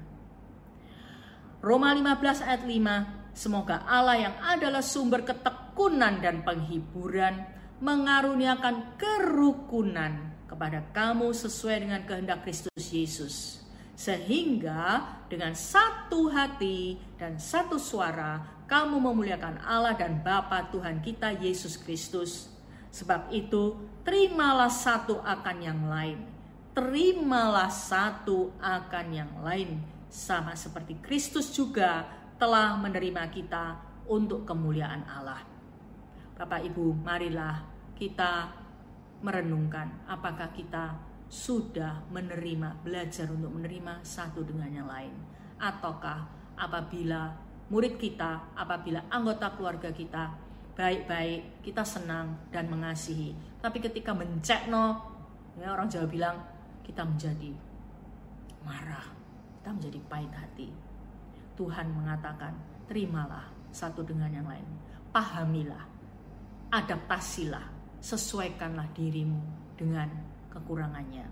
[1.63, 7.47] Roma 15 ayat 5, semoga Allah yang adalah sumber ketekunan dan penghiburan
[7.79, 17.79] mengaruniakan kerukunan kepada kamu sesuai dengan kehendak Kristus Yesus sehingga dengan satu hati dan satu
[17.79, 22.51] suara kamu memuliakan Allah dan Bapa Tuhan kita Yesus Kristus.
[22.95, 23.75] Sebab itu,
[24.07, 26.23] terimalah satu akan yang lain.
[26.71, 29.83] Terimalah satu akan yang lain.
[30.07, 32.07] Sama seperti Kristus juga
[32.39, 33.75] telah menerima kita
[34.07, 35.43] untuk kemuliaan Allah.
[36.39, 37.67] Bapak Ibu, marilah
[37.99, 38.47] kita
[39.19, 40.95] merenungkan apakah kita
[41.27, 45.11] sudah menerima, belajar untuk menerima satu dengan yang lain.
[45.59, 47.35] Ataukah apabila
[47.67, 50.44] murid kita, apabila anggota keluarga kita
[50.75, 53.31] baik-baik, kita senang dan mengasihi.
[53.63, 55.01] Tapi ketika mencekno,
[55.55, 56.37] ya orang Jawa bilang
[56.83, 57.55] kita menjadi
[58.67, 59.07] marah,
[59.59, 60.69] kita menjadi pahit hati.
[61.55, 62.51] Tuhan mengatakan,
[62.91, 64.67] terimalah satu dengan yang lain.
[65.15, 65.87] Pahamilah,
[66.75, 67.63] adaptasilah,
[68.03, 69.39] sesuaikanlah dirimu
[69.79, 70.11] dengan
[70.51, 71.23] kekurangannya.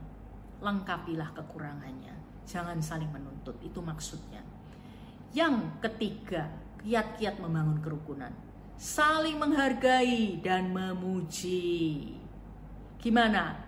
[0.64, 2.16] Lengkapilah kekurangannya.
[2.48, 4.40] Jangan saling menuntut, itu maksudnya.
[5.36, 6.48] Yang ketiga,
[6.80, 8.32] kiat-kiat membangun kerukunan.
[8.76, 12.14] Saling menghargai dan memuji.
[13.00, 13.64] Gimana?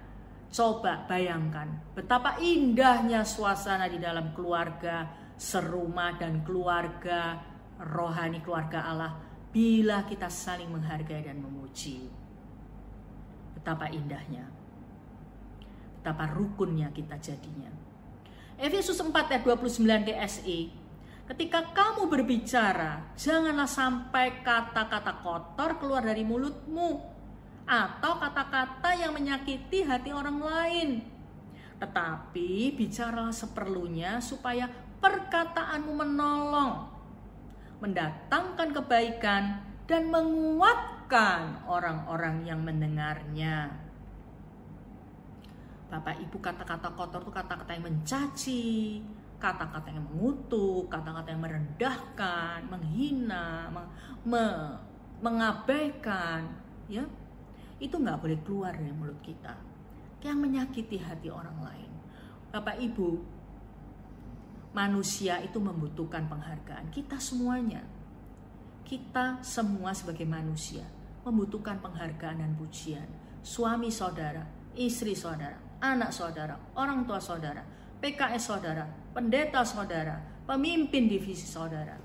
[0.51, 5.03] Coba bayangkan betapa indahnya suasana di dalam keluarga,
[5.35, 7.43] serumah dan keluarga
[7.75, 9.11] rohani keluarga Allah
[9.51, 12.07] bila kita saling menghargai dan memuji.
[13.51, 14.55] Betapa indahnya
[16.05, 17.73] betapa rukunnya kita jadinya.
[18.61, 20.69] Efesus 4 ayat 29 DSE,
[21.25, 27.01] ketika kamu berbicara, janganlah sampai kata-kata kotor keluar dari mulutmu
[27.65, 30.89] atau kata-kata yang menyakiti hati orang lain.
[31.81, 34.69] Tetapi bicaralah seperlunya supaya
[35.01, 36.73] perkataanmu menolong,
[37.81, 39.43] mendatangkan kebaikan
[39.85, 43.85] dan menguatkan orang-orang yang mendengarnya.
[45.85, 48.65] Bapak Ibu kata-kata kotor itu kata-kata yang mencaci,
[49.45, 53.87] kata-kata yang mengutuk, kata-kata yang merendahkan, menghina, meng,
[54.25, 54.45] me,
[55.21, 56.49] mengabaikan,
[56.89, 57.05] ya
[57.77, 59.53] itu nggak boleh keluar dari mulut kita,
[60.25, 61.91] yang menyakiti hati orang lain.
[62.49, 63.21] Bapak Ibu,
[64.73, 66.89] manusia itu membutuhkan penghargaan.
[66.89, 67.85] Kita semuanya,
[68.81, 70.89] kita semua sebagai manusia
[71.21, 73.05] membutuhkan penghargaan dan pujian.
[73.45, 74.41] Suami saudara,
[74.73, 77.61] istri saudara, anak saudara, orang tua saudara,
[78.01, 81.95] PKS saudara, pendeta saudara, pemimpin divisi saudara,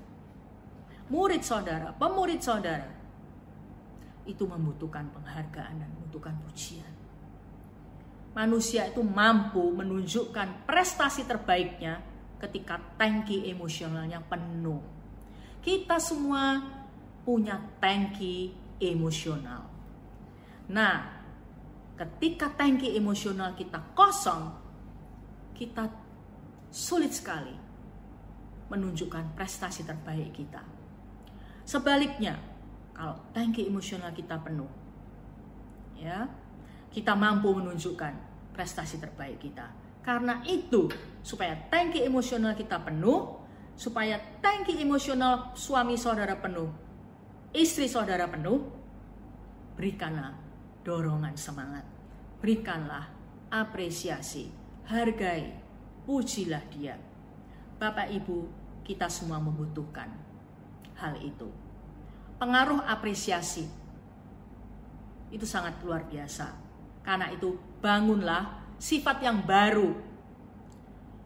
[1.11, 2.87] murid saudara, pemurid saudara.
[4.23, 6.87] Itu membutuhkan penghargaan dan membutuhkan pujian.
[8.31, 11.99] manusia itu mampu menunjukkan prestasi terbaiknya
[12.39, 14.79] ketika tangki emosionalnya penuh.
[15.59, 16.63] Kita semua
[17.27, 19.67] punya tangki emosional.
[20.71, 20.95] Nah,
[21.99, 24.57] ketika tangki emosional kita kosong,
[25.53, 26.00] kita
[26.71, 27.53] sulit sekali
[28.71, 30.63] menunjukkan prestasi terbaik kita.
[31.67, 32.39] Sebaliknya,
[32.95, 34.71] kalau tangki emosional kita penuh,
[35.99, 36.31] ya,
[36.89, 38.15] kita mampu menunjukkan
[38.55, 39.67] prestasi terbaik kita.
[40.01, 40.89] Karena itu,
[41.21, 43.43] supaya tangki emosional kita penuh,
[43.77, 46.71] supaya tangki emosional suami saudara penuh,
[47.53, 48.65] istri saudara penuh,
[49.77, 50.33] berikanlah
[50.81, 51.85] dorongan semangat,
[52.41, 53.13] berikanlah
[53.53, 54.49] apresiasi,
[54.89, 55.60] hargai,
[56.11, 56.99] pujilah dia.
[57.79, 58.51] Bapak Ibu,
[58.83, 60.11] kita semua membutuhkan
[60.99, 61.47] hal itu.
[62.35, 63.63] Pengaruh apresiasi
[65.31, 66.51] itu sangat luar biasa.
[66.99, 69.95] Karena itu bangunlah sifat yang baru,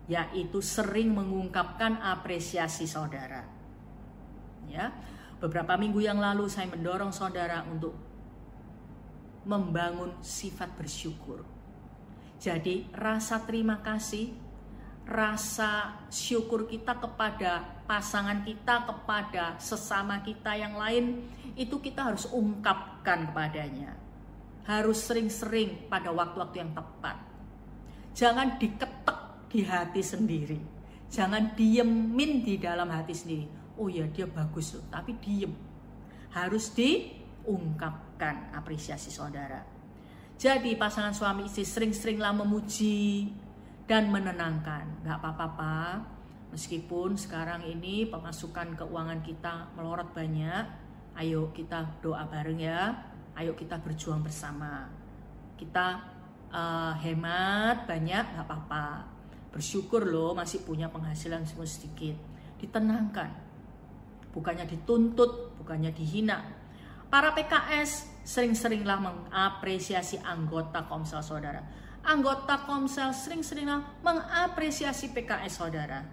[0.05, 3.41] yaitu sering mengungkapkan apresiasi saudara.
[4.69, 4.93] Ya,
[5.41, 7.97] beberapa minggu yang lalu saya mendorong saudara untuk
[9.49, 11.41] membangun sifat bersyukur.
[12.37, 14.44] Jadi, rasa terima kasih,
[15.05, 23.29] rasa syukur kita kepada pasangan kita, kepada sesama kita yang lain, itu kita harus ungkapkan
[23.29, 23.93] kepadanya.
[24.65, 27.35] Harus sering-sering pada waktu-waktu yang tepat
[28.15, 30.59] Jangan diketek di hati sendiri.
[31.11, 33.45] Jangan diemin di dalam hati sendiri.
[33.75, 35.51] Oh ya dia bagus loh, tapi diem.
[36.31, 39.59] Harus diungkapkan apresiasi saudara.
[40.39, 43.27] Jadi pasangan suami istri sering-seringlah memuji
[43.85, 45.05] dan menenangkan.
[45.05, 46.01] Gak apa-apa,
[46.53, 50.65] meskipun sekarang ini pemasukan keuangan kita melorot banyak.
[51.15, 52.91] Ayo kita doa bareng ya.
[53.37, 54.89] Ayo kita berjuang bersama.
[55.55, 56.15] Kita
[56.55, 58.85] uh, hemat banyak nggak apa-apa
[59.51, 62.15] bersyukur loh masih punya penghasilan semua sedikit
[62.59, 63.31] ditenangkan
[64.31, 66.43] bukannya dituntut bukannya dihina
[67.07, 71.63] para PKS sering-seringlah mengapresiasi anggota komsel saudara
[72.05, 76.05] anggota komsel sering-seringlah mengapresiasi PKS saudara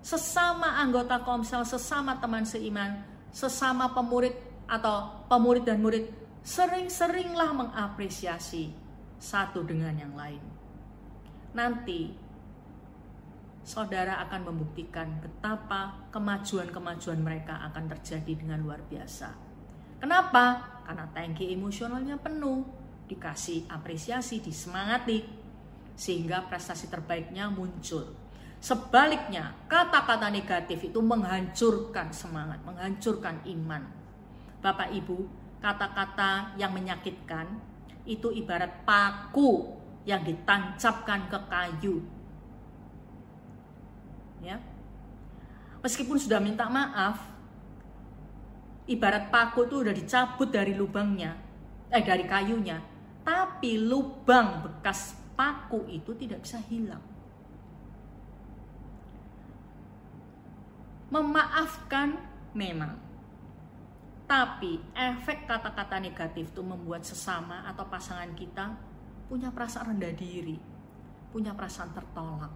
[0.00, 4.32] sesama anggota komsel sesama teman seiman sesama pemurid
[4.64, 6.08] atau pemurid dan murid
[6.40, 8.72] sering-seringlah mengapresiasi
[9.20, 10.40] satu dengan yang lain.
[11.52, 12.16] Nanti
[13.60, 19.36] saudara akan membuktikan betapa kemajuan-kemajuan mereka akan terjadi dengan luar biasa.
[20.00, 20.80] Kenapa?
[20.88, 22.64] Karena tangki emosionalnya penuh,
[23.10, 25.26] dikasih apresiasi, disemangati,
[25.98, 28.14] sehingga prestasi terbaiknya muncul.
[28.60, 33.82] Sebaliknya, kata-kata negatif itu menghancurkan semangat, menghancurkan iman.
[34.62, 35.26] Bapak Ibu,
[35.58, 37.48] kata-kata yang menyakitkan
[38.04, 41.96] itu ibarat paku yang ditancapkan ke kayu.
[44.40, 44.56] Ya.
[45.80, 47.20] Meskipun sudah minta maaf,
[48.88, 51.36] ibarat paku itu udah dicabut dari lubangnya,
[51.88, 52.80] eh dari kayunya,
[53.30, 56.98] tapi lubang bekas paku itu tidak bisa hilang.
[61.14, 62.18] Memaafkan
[62.58, 62.98] memang
[64.26, 68.74] tapi efek kata-kata negatif itu membuat sesama atau pasangan kita
[69.30, 70.58] punya perasaan rendah diri,
[71.30, 72.54] punya perasaan tertolak.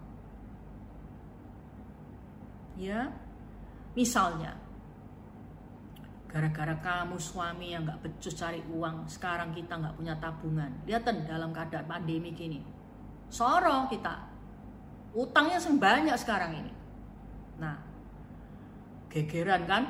[2.79, 3.11] Ya,
[3.95, 4.59] misalnya,
[6.35, 10.67] gara-gara kamu suami yang nggak becus cari uang, sekarang kita nggak punya tabungan.
[10.83, 12.59] Lihatin dalam keadaan pandemi gini,
[13.31, 14.19] soro kita,
[15.15, 16.73] utangnya banyak sekarang ini.
[17.63, 17.79] Nah,
[19.15, 19.87] gegeran kan,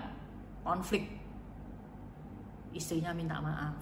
[0.60, 1.16] konflik
[2.76, 3.80] istrinya minta maaf.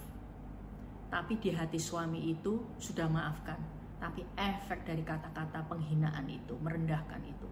[1.11, 3.59] Tapi di hati suami itu sudah maafkan.
[3.99, 7.49] Tapi efek dari kata-kata penghinaan itu, merendahkan itu,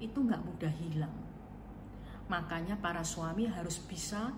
[0.00, 1.27] itu nggak mudah hilang.
[2.28, 4.32] Makanya para suami harus bisa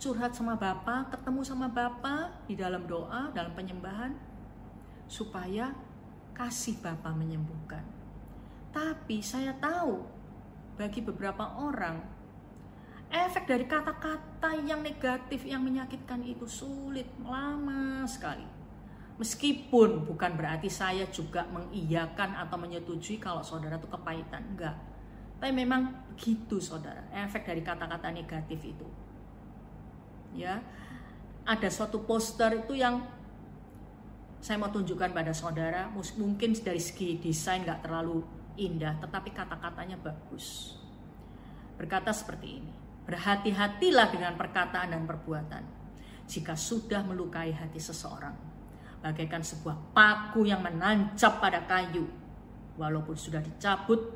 [0.00, 4.16] curhat sama Bapak, ketemu sama Bapak di dalam doa, dalam penyembahan,
[5.04, 5.76] supaya
[6.32, 7.84] kasih Bapak menyembuhkan.
[8.72, 10.04] Tapi saya tahu
[10.78, 12.18] bagi beberapa orang
[13.08, 18.44] efek dari kata-kata yang negatif yang menyakitkan itu sulit lama sekali
[19.16, 24.76] meskipun bukan berarti saya juga mengiyakan atau menyetujui kalau saudara itu kepahitan enggak
[25.38, 28.88] tapi memang begitu saudara efek dari kata-kata negatif itu
[30.34, 30.60] ya
[31.48, 33.00] ada suatu poster itu yang
[34.38, 38.22] saya mau tunjukkan pada saudara mungkin dari segi desain nggak terlalu
[38.58, 40.78] indah tetapi kata-katanya bagus
[41.78, 42.78] berkata seperti ini
[43.08, 45.64] Berhati-hatilah dengan perkataan dan perbuatan.
[46.28, 48.36] Jika sudah melukai hati seseorang,
[49.00, 52.04] bagaikan sebuah paku yang menancap pada kayu.
[52.76, 54.12] Walaupun sudah dicabut,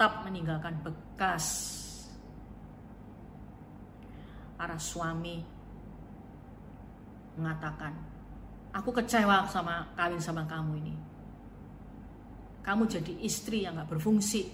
[0.00, 1.76] tetap meninggalkan bekas.
[4.56, 5.44] Para suami
[7.36, 7.92] mengatakan,
[8.72, 10.96] aku kecewa sama kawin sama kamu ini.
[12.64, 14.48] Kamu jadi istri yang gak berfungsi.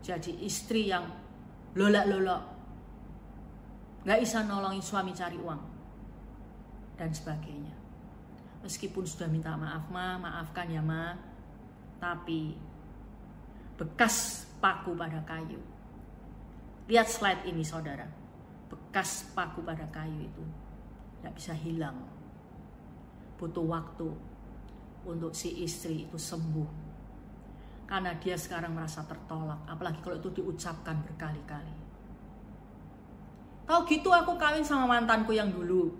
[0.00, 1.04] Jadi istri yang
[1.76, 2.42] lolak-lolok.
[4.00, 5.62] Gak bisa nolongin suami cari uang.
[6.96, 7.76] Dan sebagainya.
[8.64, 11.12] Meskipun sudah minta maaf ma, maafkan ya ma.
[12.00, 12.56] Tapi
[13.76, 15.60] bekas paku pada kayu.
[16.88, 18.08] Lihat slide ini saudara.
[18.72, 20.44] Bekas paku pada kayu itu
[21.20, 21.96] tidak bisa hilang.
[23.36, 24.08] Butuh waktu
[25.04, 26.84] untuk si istri itu sembuh.
[27.86, 31.86] Karena dia sekarang merasa tertolak, apalagi kalau itu diucapkan berkali-kali.
[33.66, 35.94] Tahu gitu aku kawin sama mantanku yang dulu.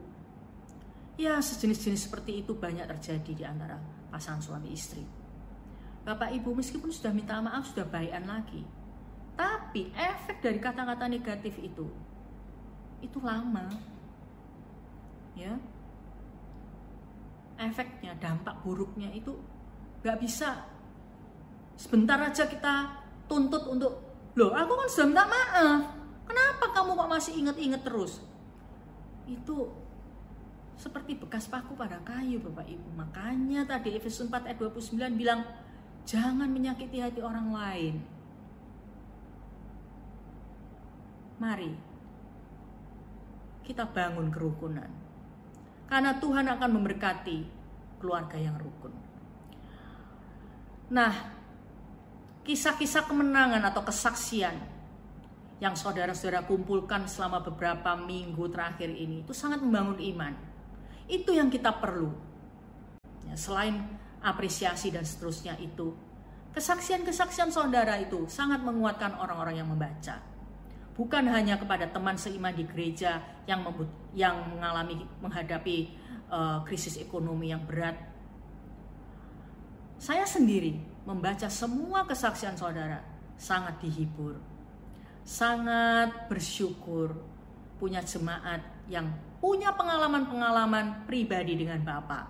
[1.14, 3.78] Ya sejenis-jenis seperti itu banyak terjadi di antara
[4.10, 5.25] pasangan suami istri.
[6.06, 8.62] Bapak ibu meskipun sudah minta maaf sudah baikan lagi.
[9.34, 11.90] Tapi efek dari kata-kata negatif itu
[13.02, 13.66] itu lama.
[15.34, 15.58] Ya.
[17.58, 19.34] Efeknya, dampak buruknya itu
[20.06, 20.62] nggak bisa
[21.74, 23.92] sebentar aja kita tuntut untuk
[24.38, 25.80] loh aku kan sudah minta maaf
[26.28, 28.22] kenapa kamu kok masih inget-inget terus
[29.26, 29.72] itu
[30.76, 35.40] seperti bekas paku pada kayu Bapak Ibu makanya tadi Efesus 4 ayat 29 bilang
[36.06, 37.94] jangan menyakiti hati orang lain
[41.36, 41.74] mari
[43.66, 44.88] kita bangun kerukunan
[45.90, 47.38] karena Tuhan akan memberkati
[47.98, 48.94] keluarga yang rukun
[50.86, 51.34] nah
[52.46, 54.54] kisah-kisah kemenangan atau kesaksian
[55.56, 60.36] yang saudara-saudara kumpulkan selama beberapa minggu terakhir ini itu sangat membangun iman.
[61.08, 62.12] Itu yang kita perlu.
[63.24, 63.80] Ya, selain
[64.26, 65.94] apresiasi dan seterusnya itu,
[66.50, 70.18] kesaksian-kesaksian saudara itu sangat menguatkan orang-orang yang membaca.
[70.96, 73.62] Bukan hanya kepada teman seiman di gereja yang
[74.16, 75.92] yang mengalami menghadapi
[76.32, 77.94] uh, krisis ekonomi yang berat.
[80.00, 83.04] Saya sendiri membaca semua kesaksian saudara
[83.36, 84.40] sangat dihibur,
[85.22, 87.12] sangat bersyukur
[87.76, 92.24] punya jemaat yang punya pengalaman-pengalaman pribadi dengan Bapak,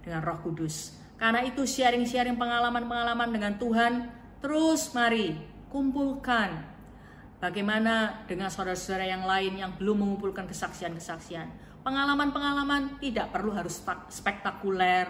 [0.00, 0.99] dengan Roh Kudus.
[1.20, 4.08] Karena itu sharing-sharing pengalaman-pengalaman dengan Tuhan,
[4.40, 5.36] terus mari
[5.68, 6.64] kumpulkan
[7.36, 11.68] bagaimana dengan saudara-saudara yang lain yang belum mengumpulkan kesaksian-kesaksian.
[11.84, 15.06] Pengalaman-pengalaman tidak perlu harus spektakuler,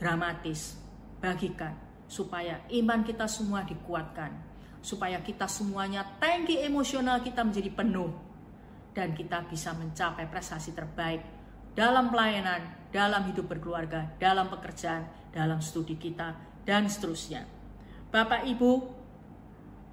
[0.00, 0.80] dramatis.
[1.20, 1.76] Bagikan
[2.08, 4.34] supaya iman kita semua dikuatkan,
[4.84, 8.10] supaya kita semuanya tangki emosional kita menjadi penuh
[8.92, 11.24] dan kita bisa mencapai prestasi terbaik
[11.72, 16.36] dalam pelayanan, dalam hidup berkeluarga, dalam pekerjaan, dalam studi kita
[16.68, 17.48] dan seterusnya.
[18.12, 18.70] Bapak Ibu,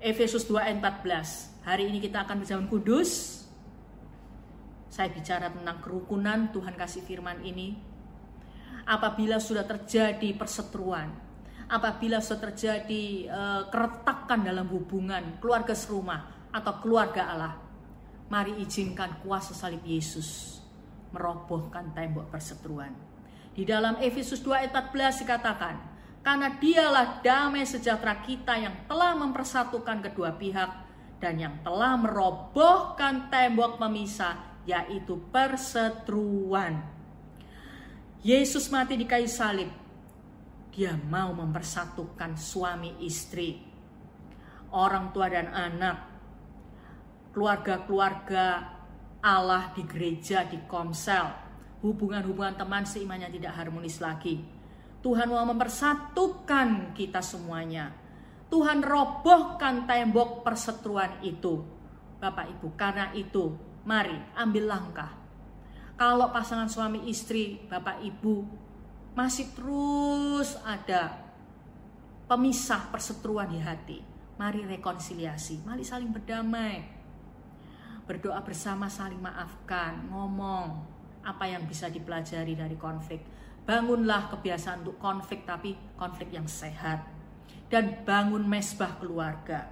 [0.04, 1.64] Efesus 2 ayat 14.
[1.64, 3.42] Hari ini kita akan berjalan kudus.
[4.92, 7.80] Saya bicara tentang kerukunan, Tuhan kasih firman ini.
[8.84, 11.08] Apabila sudah terjadi perseteruan,
[11.72, 17.56] apabila sudah terjadi uh, keretakan dalam hubungan keluarga serumah atau keluarga Allah.
[18.30, 20.59] Mari izinkan kuasa salib Yesus
[21.12, 22.94] merobohkan tembok perseteruan.
[23.54, 25.76] Di dalam Efesus 2 ayat 14 dikatakan,
[26.24, 30.72] karena dialah damai sejahtera kita yang telah mempersatukan kedua pihak
[31.20, 36.84] dan yang telah merobohkan tembok pemisah yaitu perseteruan.
[38.20, 39.72] Yesus mati di kayu salib
[40.70, 43.60] dia mau mempersatukan suami istri,
[44.72, 45.98] orang tua dan anak,
[47.36, 48.79] keluarga-keluarga
[49.20, 51.28] Allah di gereja, di komsel,
[51.84, 54.40] hubungan-hubungan teman seimannya tidak harmonis lagi.
[55.00, 57.92] Tuhan mau mempersatukan kita semuanya.
[58.52, 61.64] Tuhan robohkan tembok perseteruan itu.
[62.20, 63.56] Bapak Ibu, karena itu
[63.88, 65.12] mari ambil langkah.
[65.96, 68.36] Kalau pasangan suami istri, Bapak Ibu
[69.16, 71.16] masih terus ada
[72.28, 74.00] pemisah perseteruan di hati.
[74.40, 76.99] Mari rekonsiliasi, mari saling berdamai.
[78.10, 80.82] Berdoa bersama saling maafkan, ngomong
[81.22, 83.22] apa yang bisa dipelajari dari konflik.
[83.70, 87.06] Bangunlah kebiasaan untuk konflik tapi konflik yang sehat.
[87.70, 89.70] Dan bangun mesbah keluarga.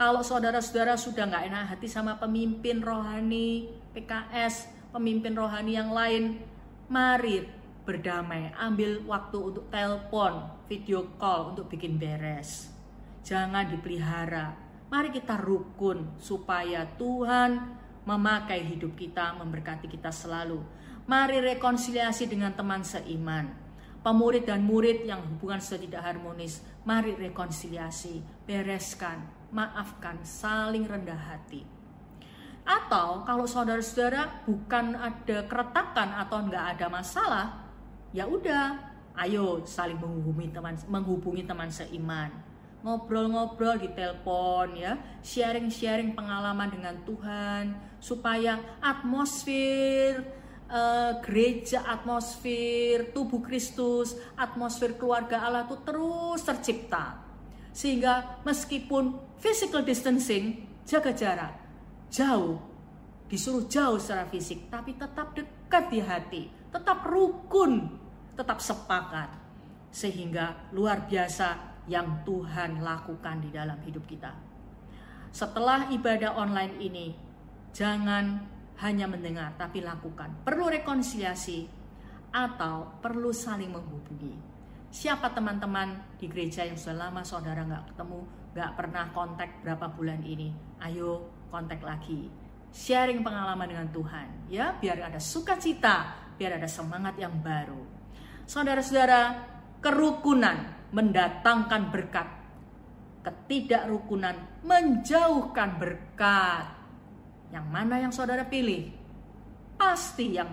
[0.00, 6.40] Kalau saudara-saudara sudah nggak enak hati sama pemimpin rohani, PKS, pemimpin rohani yang lain,
[6.88, 7.44] mari
[7.84, 12.72] berdamai, ambil waktu untuk telepon, video call untuk bikin beres.
[13.20, 14.69] Jangan dipelihara.
[14.90, 20.58] Mari kita rukun supaya Tuhan memakai hidup kita, memberkati kita selalu.
[21.06, 23.54] Mari rekonsiliasi dengan teman seiman.
[24.02, 31.62] Pemurid dan murid yang hubungan sudah tidak harmonis, mari rekonsiliasi, bereskan, maafkan, saling rendah hati.
[32.64, 37.46] Atau kalau saudara-saudara bukan ada keretakan atau nggak ada masalah,
[38.16, 42.49] ya udah, ayo saling menghubungi teman menghubungi teman seiman
[42.80, 50.24] ngobrol-ngobrol di telepon ya, sharing-sharing pengalaman dengan Tuhan supaya atmosfer
[50.70, 57.20] uh, gereja, atmosfer tubuh Kristus, atmosfer keluarga Allah itu terus tercipta.
[57.70, 61.54] Sehingga meskipun physical distancing, jaga jarak,
[62.08, 62.58] jauh,
[63.30, 67.94] disuruh jauh secara fisik, tapi tetap dekat di hati, tetap rukun,
[68.34, 69.36] tetap sepakat.
[69.90, 74.30] Sehingga luar biasa yang Tuhan lakukan di dalam hidup kita.
[75.34, 77.06] Setelah ibadah online ini,
[77.74, 78.46] jangan
[78.78, 80.46] hanya mendengar tapi lakukan.
[80.46, 81.66] Perlu rekonsiliasi
[82.30, 84.34] atau perlu saling menghubungi.
[84.90, 88.20] Siapa teman-teman di gereja yang sudah lama saudara nggak ketemu,
[88.54, 90.50] nggak pernah kontak berapa bulan ini?
[90.82, 92.30] Ayo kontak lagi.
[92.70, 97.82] Sharing pengalaman dengan Tuhan, ya biar ada sukacita, biar ada semangat yang baru.
[98.46, 99.49] Saudara-saudara,
[99.80, 102.28] kerukunan mendatangkan berkat.
[103.20, 106.66] Ketidakrukunan menjauhkan berkat.
[107.52, 108.88] Yang mana yang saudara pilih?
[109.76, 110.48] Pasti yang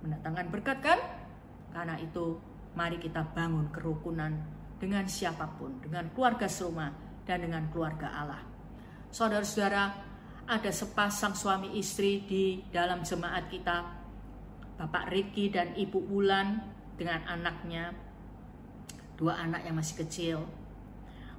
[0.00, 0.98] mendatangkan berkat kan?
[1.72, 2.36] Karena itu
[2.76, 4.32] mari kita bangun kerukunan
[4.80, 6.90] dengan siapa pun, dengan keluarga serumah
[7.28, 8.42] dan dengan keluarga Allah.
[9.12, 9.84] Saudara-saudara,
[10.48, 13.76] ada sepasang suami istri di dalam jemaat kita,
[14.80, 16.58] Bapak Riki dan Ibu Wulan
[16.98, 17.92] dengan anaknya
[19.22, 20.42] dua anak yang masih kecil.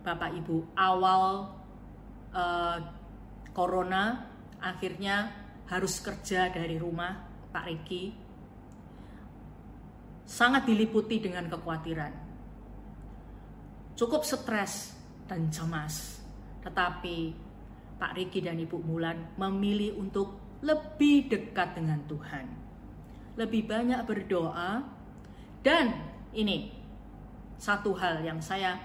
[0.08, 1.52] Bapak Ibu awal
[2.32, 2.80] uh,
[3.52, 4.32] corona
[4.64, 5.36] akhirnya
[5.68, 8.04] harus kerja dari rumah Pak Riki
[10.24, 12.14] sangat diliputi dengan kekhawatiran.
[14.00, 14.96] Cukup stres
[15.28, 16.24] dan cemas.
[16.64, 17.18] Tetapi
[18.00, 22.48] Pak Riki dan Ibu Mulan memilih untuk lebih dekat dengan Tuhan.
[23.36, 24.80] Lebih banyak berdoa
[25.60, 25.86] dan
[26.32, 26.83] ini
[27.64, 28.76] satu hal yang saya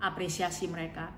[0.00, 1.12] apresiasi mereka.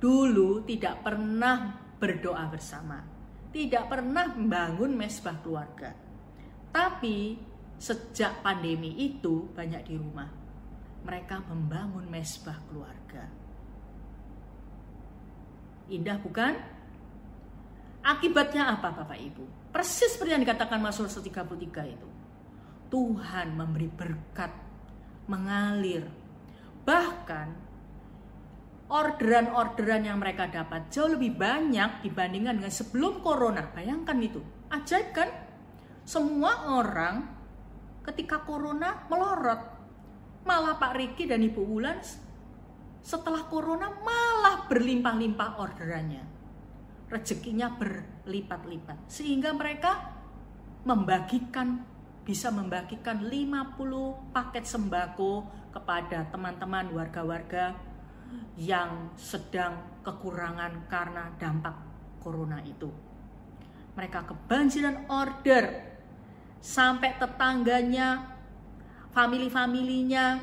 [0.00, 3.04] Dulu tidak pernah berdoa bersama,
[3.52, 5.92] tidak pernah membangun mesbah keluarga.
[6.72, 7.36] Tapi
[7.76, 10.30] sejak pandemi itu banyak di rumah,
[11.04, 13.28] mereka membangun mesbah keluarga.
[15.92, 16.54] Indah bukan?
[18.00, 19.74] Akibatnya apa Bapak Ibu?
[19.74, 22.08] Persis seperti yang dikatakan Mazmur 133 itu.
[22.88, 24.52] Tuhan memberi berkat
[25.28, 26.08] mengalir.
[26.88, 27.48] Bahkan
[28.88, 33.68] orderan-orderan yang mereka dapat jauh lebih banyak dibandingkan dengan sebelum corona.
[33.68, 34.40] Bayangkan itu.
[34.72, 35.28] Ajaib kan?
[36.08, 37.28] Semua orang
[38.08, 39.76] ketika corona melorot.
[40.48, 42.00] Malah Pak Riki dan Ibu Wulan
[43.04, 46.24] setelah corona malah berlimpah-limpah orderannya.
[47.12, 49.12] Rezekinya berlipat-lipat.
[49.12, 50.16] Sehingga mereka
[50.88, 51.84] membagikan
[52.28, 57.72] bisa membagikan 50 paket sembako kepada teman-teman warga-warga
[58.60, 61.72] yang sedang kekurangan karena dampak
[62.20, 62.92] corona itu.
[63.96, 65.96] Mereka kebanjiran order
[66.60, 68.36] sampai tetangganya,
[69.16, 70.36] family-familinya,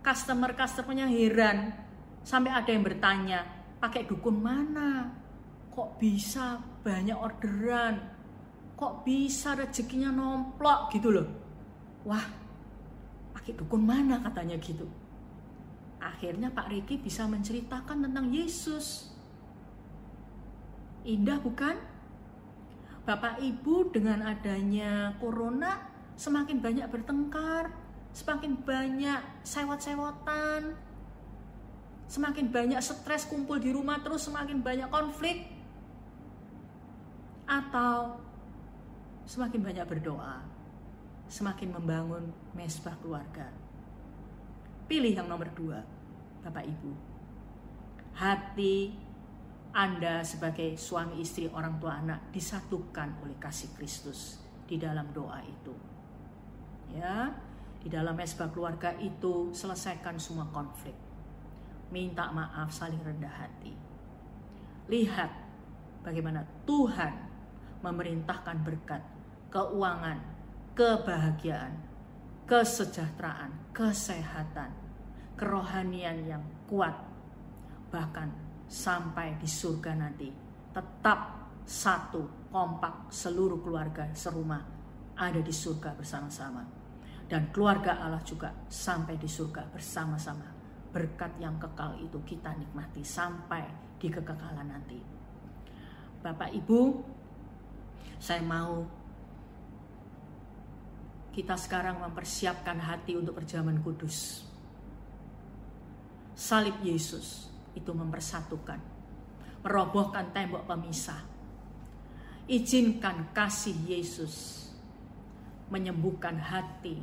[0.00, 1.76] customer-customernya heran.
[2.24, 3.44] Sampai ada yang bertanya,
[3.76, 5.12] pakai dukun mana?
[5.68, 8.15] Kok bisa banyak orderan?
[8.76, 11.26] Kok bisa rezekinya nomplok gitu loh.
[12.04, 12.22] Wah,
[13.32, 14.84] pakai dukun mana katanya gitu.
[15.96, 19.10] Akhirnya Pak Riki bisa menceritakan tentang Yesus.
[21.08, 21.74] Indah bukan?
[23.08, 25.78] Bapak Ibu dengan adanya corona
[26.18, 27.70] semakin banyak bertengkar,
[28.12, 30.74] semakin banyak sewot-sewotan,
[32.10, 35.48] semakin banyak stres kumpul di rumah terus semakin banyak konflik.
[37.46, 38.25] Atau
[39.26, 40.38] semakin banyak berdoa,
[41.26, 43.50] semakin membangun mesbah keluarga.
[44.86, 45.82] Pilih yang nomor dua,
[46.46, 46.94] Bapak Ibu.
[48.14, 48.94] Hati
[49.74, 55.74] Anda sebagai suami istri orang tua anak disatukan oleh kasih Kristus di dalam doa itu.
[56.94, 57.34] Ya,
[57.82, 60.94] di dalam mesbah keluarga itu selesaikan semua konflik.
[61.90, 63.74] Minta maaf, saling rendah hati.
[64.86, 65.30] Lihat
[66.06, 67.26] bagaimana Tuhan
[67.82, 69.15] memerintahkan berkat
[69.50, 70.18] keuangan,
[70.76, 71.74] kebahagiaan,
[72.46, 74.70] kesejahteraan, kesehatan,
[75.34, 76.94] kerohanian yang kuat,
[77.90, 78.30] bahkan
[78.66, 80.28] sampai di surga nanti
[80.74, 84.62] tetap satu kompak seluruh keluarga serumah
[85.16, 86.62] ada di surga bersama-sama.
[87.26, 90.46] Dan keluarga Allah juga sampai di surga bersama-sama.
[90.94, 93.66] Berkat yang kekal itu kita nikmati sampai
[93.98, 95.00] di kekekalan nanti.
[96.22, 96.80] Bapak Ibu,
[98.22, 98.86] saya mau
[101.36, 104.40] kita sekarang mempersiapkan hati untuk perjamuan kudus.
[106.32, 108.80] Salib Yesus itu mempersatukan,
[109.60, 111.20] merobohkan tembok pemisah.
[112.48, 114.64] Izinkan kasih Yesus
[115.68, 116.96] menyembuhkan hati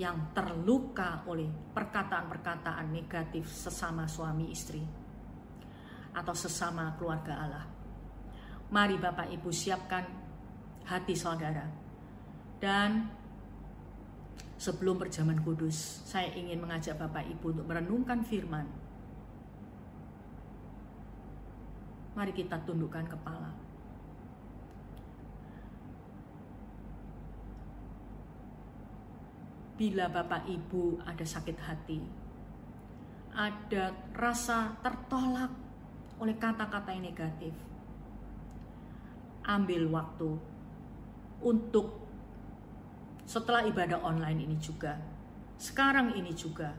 [0.00, 4.80] yang terluka oleh perkataan-perkataan negatif sesama suami istri
[6.16, 7.66] atau sesama keluarga Allah.
[8.72, 10.06] Mari Bapak Ibu siapkan
[10.86, 11.66] hati saudara
[12.62, 13.23] dan
[14.54, 18.64] Sebelum perjamuan kudus, saya ingin mengajak Bapak Ibu untuk merenungkan firman.
[22.14, 23.50] Mari kita tundukkan kepala.
[29.74, 31.98] Bila Bapak Ibu ada sakit hati,
[33.34, 35.50] ada rasa tertolak
[36.22, 37.50] oleh kata-kata yang negatif,
[39.42, 40.30] ambil waktu
[41.42, 42.03] untuk
[43.24, 45.00] setelah ibadah online ini juga,
[45.56, 46.76] sekarang ini juga,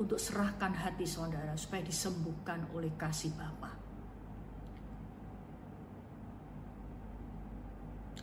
[0.00, 3.76] untuk serahkan hati saudara supaya disembuhkan oleh kasih Bapa.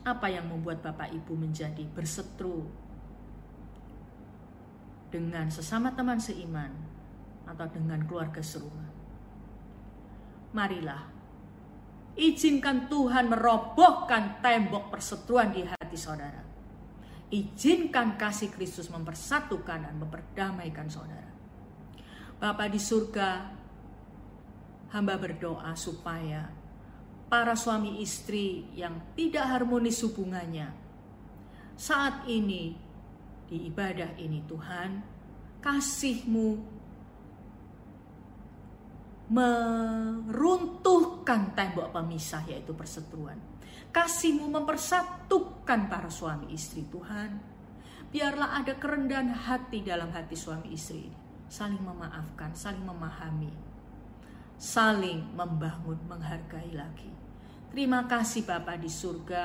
[0.01, 2.65] Apa yang membuat Bapak Ibu menjadi berseteru
[5.13, 6.74] dengan sesama teman seiman
[7.45, 8.89] atau dengan keluarga serumah?
[10.55, 11.03] Marilah
[12.18, 16.46] izinkan Tuhan merobohkan tembok perseteruan di hati saudara
[17.28, 21.28] Izinkan kasih Kristus mempersatukan dan memperdamaikan saudara.
[22.39, 23.51] Bapa di surga,
[24.95, 26.47] hamba berdoa supaya
[27.28, 30.71] para suami istri yang tidak harmonis hubungannya
[31.78, 32.73] saat ini
[33.45, 34.89] di ibadah ini Tuhan
[35.61, 36.49] kasihmu
[39.28, 40.32] meruntuhkan
[41.53, 43.38] tembok pemisah yaitu perseteruan
[43.91, 47.39] Kasihmu mempersatukan para suami istri Tuhan.
[48.07, 51.11] Biarlah ada kerendahan hati dalam hati suami istri.
[51.47, 53.51] Saling memaafkan, saling memahami.
[54.57, 57.11] Saling membangun, menghargai lagi.
[57.71, 59.43] Terima kasih Bapak di surga.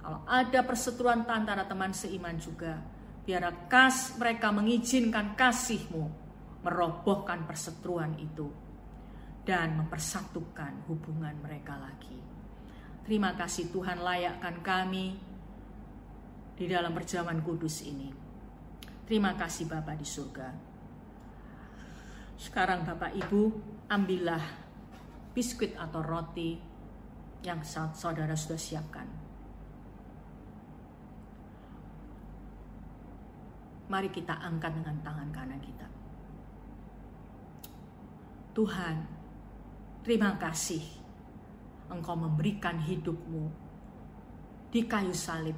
[0.00, 2.78] Kalau ada perseteruan antara teman seiman juga,
[3.24, 6.24] biar kas mereka mengizinkan kasihmu
[6.64, 8.48] merobohkan perseteruan itu
[9.44, 12.33] dan mempersatukan hubungan mereka lagi.
[13.04, 15.12] Terima kasih Tuhan layakkan kami
[16.56, 18.08] di dalam perjamuan kudus ini.
[19.04, 20.48] Terima kasih Bapa di surga.
[22.40, 23.42] Sekarang Bapak Ibu,
[23.92, 24.40] ambillah
[25.36, 26.56] biskuit atau roti
[27.44, 27.60] yang
[27.92, 29.04] saudara sudah siapkan.
[33.92, 35.86] Mari kita angkat dengan tangan kanan kita.
[38.56, 38.96] Tuhan,
[40.00, 41.03] terima kasih
[41.92, 43.50] engkau memberikan hidupmu
[44.72, 45.56] di kayu salib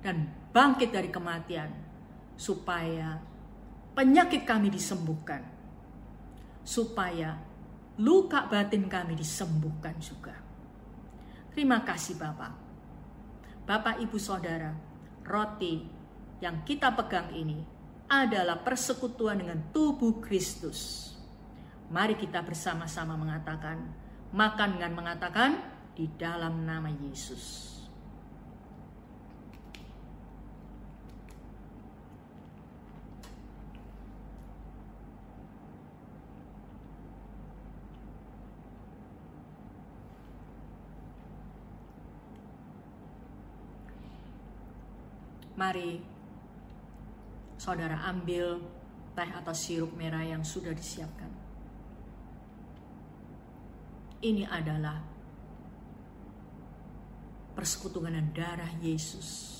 [0.00, 1.70] dan bangkit dari kematian
[2.34, 3.20] supaya
[3.92, 5.60] penyakit kami disembuhkan
[6.64, 7.36] supaya
[8.00, 10.36] luka batin kami disembuhkan juga.
[11.52, 12.52] Terima kasih Bapak.
[13.66, 14.72] Bapak Ibu Saudara,
[15.26, 15.84] roti
[16.40, 17.60] yang kita pegang ini
[18.10, 21.10] adalah persekutuan dengan tubuh Kristus.
[21.90, 23.82] Mari kita bersama-sama mengatakan,
[24.30, 25.58] makan dengan mengatakan
[25.98, 27.68] di dalam nama Yesus.
[45.60, 46.00] Mari
[47.60, 48.64] saudara ambil
[49.12, 51.49] teh atau sirup merah yang sudah disiapkan
[54.20, 55.00] ini adalah
[57.56, 59.58] persekutuan darah Yesus.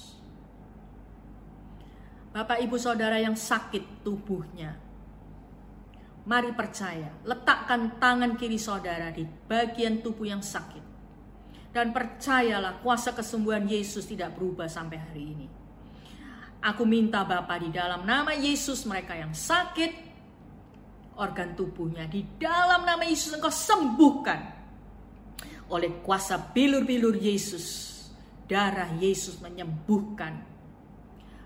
[2.30, 4.78] Bapak, ibu, saudara yang sakit tubuhnya,
[6.24, 10.84] mari percaya, letakkan tangan kiri saudara di bagian tubuh yang sakit,
[11.74, 15.46] dan percayalah kuasa kesembuhan Yesus tidak berubah sampai hari ini.
[16.61, 20.09] Aku minta Bapak di dalam nama Yesus mereka yang sakit,
[21.20, 22.08] organ tubuhnya.
[22.08, 24.40] Di dalam nama Yesus engkau sembuhkan.
[25.68, 27.92] Oleh kuasa bilur-bilur Yesus.
[28.48, 30.42] Darah Yesus menyembuhkan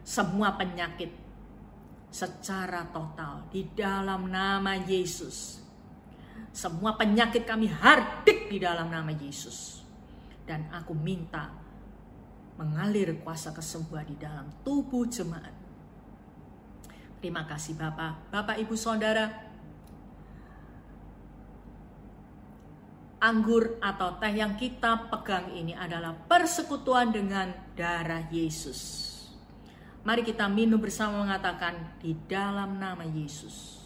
[0.01, 1.12] semua penyakit
[2.09, 5.61] secara total di dalam nama Yesus.
[6.55, 9.83] Semua penyakit kami hardik di dalam nama Yesus.
[10.47, 11.51] Dan aku minta
[12.55, 15.53] mengalir kuasa kesembuhan di dalam tubuh jemaat.
[17.18, 19.54] Terima kasih Bapak, Bapak Ibu Saudara.
[23.25, 29.01] Anggur atau teh yang kita pegang ini adalah persekutuan dengan darah Yesus.
[30.05, 33.81] Mari kita minum bersama mengatakan di dalam nama Yesus.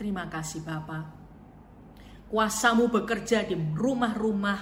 [0.00, 1.10] Terima kasih Bapa.
[2.32, 4.58] Kuasamu bekerja di rumah-rumah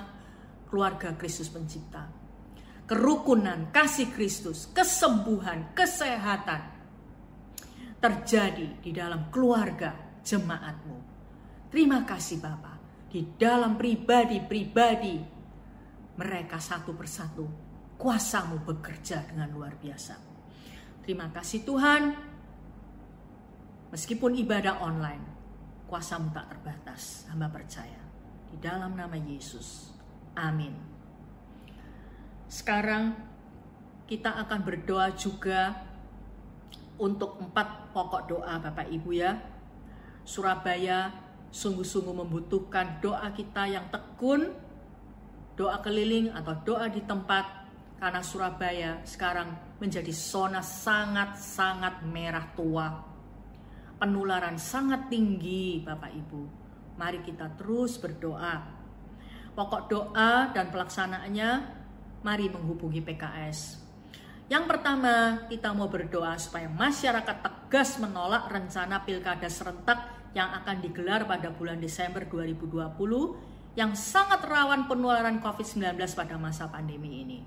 [0.67, 2.06] keluarga Kristus pencipta.
[2.87, 6.63] Kerukunan, kasih Kristus, kesembuhan, kesehatan
[7.99, 10.99] terjadi di dalam keluarga jemaatmu.
[11.69, 12.79] Terima kasih Bapa.
[13.11, 15.19] Di dalam pribadi-pribadi
[16.15, 17.45] mereka satu persatu
[17.99, 20.15] kuasamu bekerja dengan luar biasa.
[21.03, 22.03] Terima kasih Tuhan
[23.97, 25.23] Meskipun ibadah online,
[25.87, 27.25] kuasamu tak terbatas.
[27.31, 28.03] Hamba percaya.
[28.51, 29.95] Di dalam nama Yesus.
[30.35, 30.96] Amin.
[32.47, 33.15] Sekarang
[34.07, 35.75] kita akan berdoa juga
[36.97, 39.37] untuk empat pokok doa Bapak Ibu ya.
[40.27, 41.13] Surabaya
[41.51, 44.51] sungguh-sungguh membutuhkan doa kita yang tekun,
[45.55, 47.67] doa keliling atau doa di tempat
[47.99, 53.17] karena Surabaya sekarang menjadi zona sangat-sangat merah tua
[53.97, 56.43] penularan sangat tinggi Bapak Ibu.
[56.97, 58.77] Mari kita terus berdoa.
[59.57, 61.51] Pokok doa dan pelaksanaannya
[62.27, 63.87] mari menghubungi PKS.
[64.51, 70.03] Yang pertama, kita mau berdoa supaya masyarakat tegas menolak rencana pilkada serentak
[70.35, 77.23] yang akan digelar pada bulan Desember 2020 yang sangat rawan penularan COVID-19 pada masa pandemi
[77.23, 77.39] ini.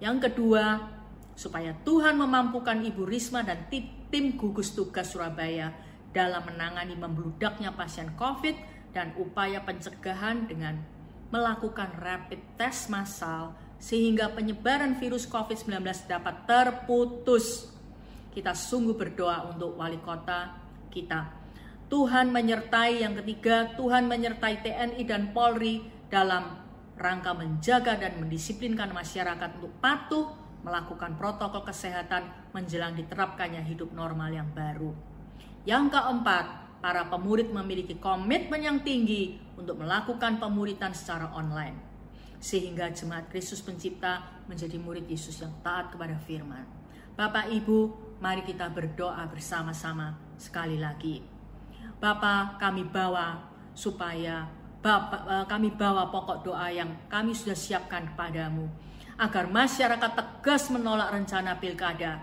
[0.00, 0.96] Yang kedua,
[1.36, 5.70] supaya Tuhan memampukan Ibu Risma dan tim gugus tugas Surabaya
[6.10, 8.56] dalam menangani membludaknya pasien COVID
[8.96, 10.97] dan upaya pencegahan dengan
[11.28, 17.70] melakukan rapid test massal sehingga penyebaran virus COVID-19 dapat terputus.
[18.32, 20.56] Kita sungguh berdoa untuk wali kota
[20.90, 21.38] kita.
[21.88, 25.80] Tuhan menyertai yang ketiga, Tuhan menyertai TNI dan Polri
[26.12, 26.60] dalam
[26.98, 30.28] rangka menjaga dan mendisiplinkan masyarakat untuk patuh
[30.66, 34.92] melakukan protokol kesehatan menjelang diterapkannya hidup normal yang baru.
[35.64, 41.74] Yang keempat, para pemurid memiliki komitmen yang tinggi untuk melakukan pemuritan secara online,
[42.38, 46.62] sehingga jemaat Kristus Pencipta menjadi murid Yesus yang taat kepada firman.
[47.18, 47.78] Bapak Ibu,
[48.22, 51.18] mari kita berdoa bersama-sama sekali lagi.
[51.98, 53.42] Bapak, kami bawa
[53.74, 54.46] supaya
[54.78, 58.70] Bapak, eh, kami bawa pokok doa yang kami sudah siapkan kepadamu
[59.18, 62.22] agar masyarakat tegas menolak rencana pilkada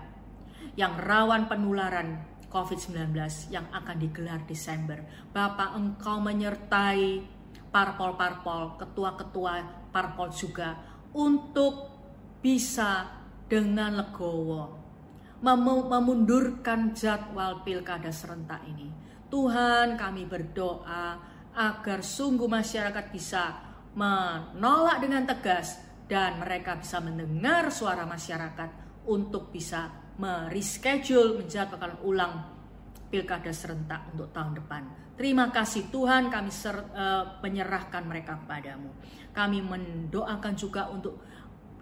[0.72, 2.24] yang rawan penularan
[2.56, 3.12] COVID-19
[3.52, 5.04] yang akan digelar Desember.
[5.28, 7.20] Bapak engkau menyertai
[7.68, 9.52] parpol-parpol, ketua-ketua
[9.92, 10.80] parpol juga
[11.12, 11.92] untuk
[12.40, 13.12] bisa
[13.44, 14.86] dengan legowo
[15.44, 18.88] memundurkan jadwal pilkada serentak ini.
[19.28, 21.20] Tuhan kami berdoa
[21.52, 23.52] agar sungguh masyarakat bisa
[23.92, 25.76] menolak dengan tegas
[26.08, 28.70] dan mereka bisa mendengar suara masyarakat
[29.08, 32.34] untuk bisa mereschedule menjadwalkan ulang
[33.12, 34.82] pilkada serentak untuk tahun depan.
[35.16, 38.92] Terima kasih Tuhan kami ser, uh, menyerahkan mereka kepadamu.
[39.32, 41.24] Kami mendoakan juga untuk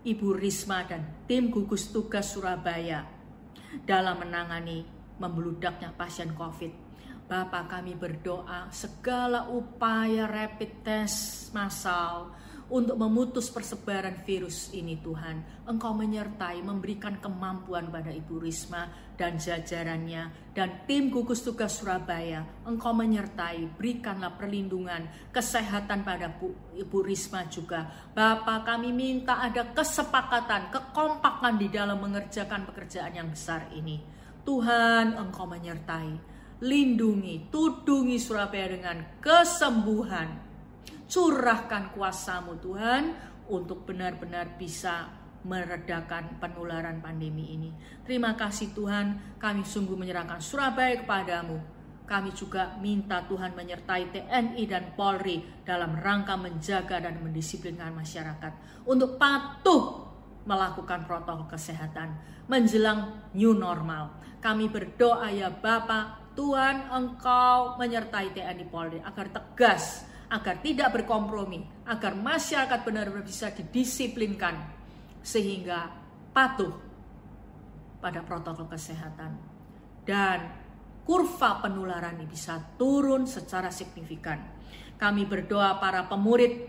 [0.05, 3.03] Ibu Risma dan tim gugus tugas Surabaya
[3.83, 4.87] dalam menangani
[5.19, 6.85] membeludaknya pasien COVID.
[7.25, 12.37] Bapak kami berdoa segala upaya rapid test massal
[12.75, 15.63] untuk memutus persebaran virus ini Tuhan.
[15.71, 22.43] Engkau menyertai, memberikan kemampuan pada Ibu Risma dan jajarannya dan tim gugus tugas Surabaya.
[22.67, 28.11] Engkau menyertai, berikanlah perlindungan, kesehatan pada Bu, Ibu Risma juga.
[28.11, 34.03] Bapak kami minta ada kesepakatan, kekompakan di dalam mengerjakan pekerjaan yang besar ini.
[34.43, 36.11] Tuhan engkau menyertai,
[36.59, 40.54] lindungi, tudungi Surabaya dengan kesembuhan,
[41.09, 43.03] curahkan kuasamu Tuhan
[43.53, 47.71] untuk benar-benar bisa meredakan penularan pandemi ini.
[48.01, 51.61] Terima kasih Tuhan, kami sungguh menyerahkan Surabaya kepadamu.
[52.05, 59.17] Kami juga minta Tuhan menyertai TNI dan Polri dalam rangka menjaga dan mendisiplinkan masyarakat untuk
[59.17, 60.05] patuh
[60.45, 62.13] melakukan protokol kesehatan
[62.45, 64.21] menjelang new normal.
[64.45, 72.19] Kami berdoa ya Bapak, Tuhan Engkau menyertai TNI Polri agar tegas agar tidak berkompromi, agar
[72.19, 74.59] masyarakat benar-benar bisa didisiplinkan
[75.23, 75.95] sehingga
[76.35, 76.75] patuh
[78.03, 79.55] pada protokol kesehatan.
[80.05, 80.53] dan
[81.09, 84.37] kurva penularan ini bisa turun secara signifikan.
[85.01, 86.69] Kami berdoa para pemurid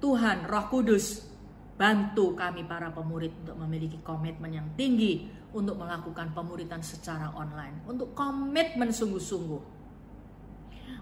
[0.00, 1.28] Tuhan Roh Kudus
[1.76, 8.16] bantu kami para pemurid untuk memiliki komitmen yang tinggi untuk melakukan pemuridan secara online, untuk
[8.16, 9.76] komitmen sungguh-sungguh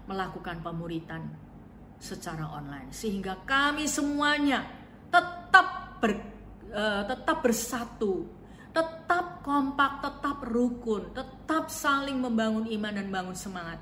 [0.07, 1.46] melakukan pemuridan
[1.97, 4.63] secara online sehingga kami semuanya
[5.09, 6.13] tetap ber,
[6.69, 8.29] uh, tetap bersatu,
[8.69, 13.81] tetap kompak, tetap rukun, tetap saling membangun iman dan bangun semangat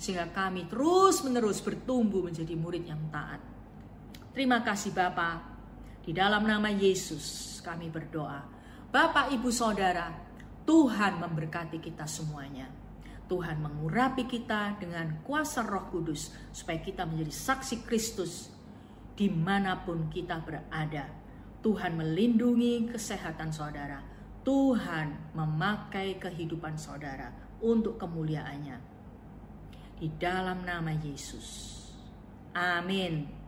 [0.00, 3.42] sehingga kami terus-menerus bertumbuh menjadi murid yang taat.
[4.32, 5.60] Terima kasih Bapak.
[6.00, 8.40] Di dalam nama Yesus kami berdoa.
[8.88, 10.08] Bapak, Ibu, Saudara,
[10.64, 12.79] Tuhan memberkati kita semuanya.
[13.30, 18.50] Tuhan mengurapi kita dengan kuasa roh kudus supaya kita menjadi saksi Kristus
[19.14, 21.06] di mana pun kita berada.
[21.62, 24.02] Tuhan melindungi kesehatan saudara.
[24.42, 27.30] Tuhan memakai kehidupan saudara
[27.62, 28.82] untuk kemuliaannya.
[30.00, 31.78] Di dalam nama Yesus.
[32.56, 33.39] Amin.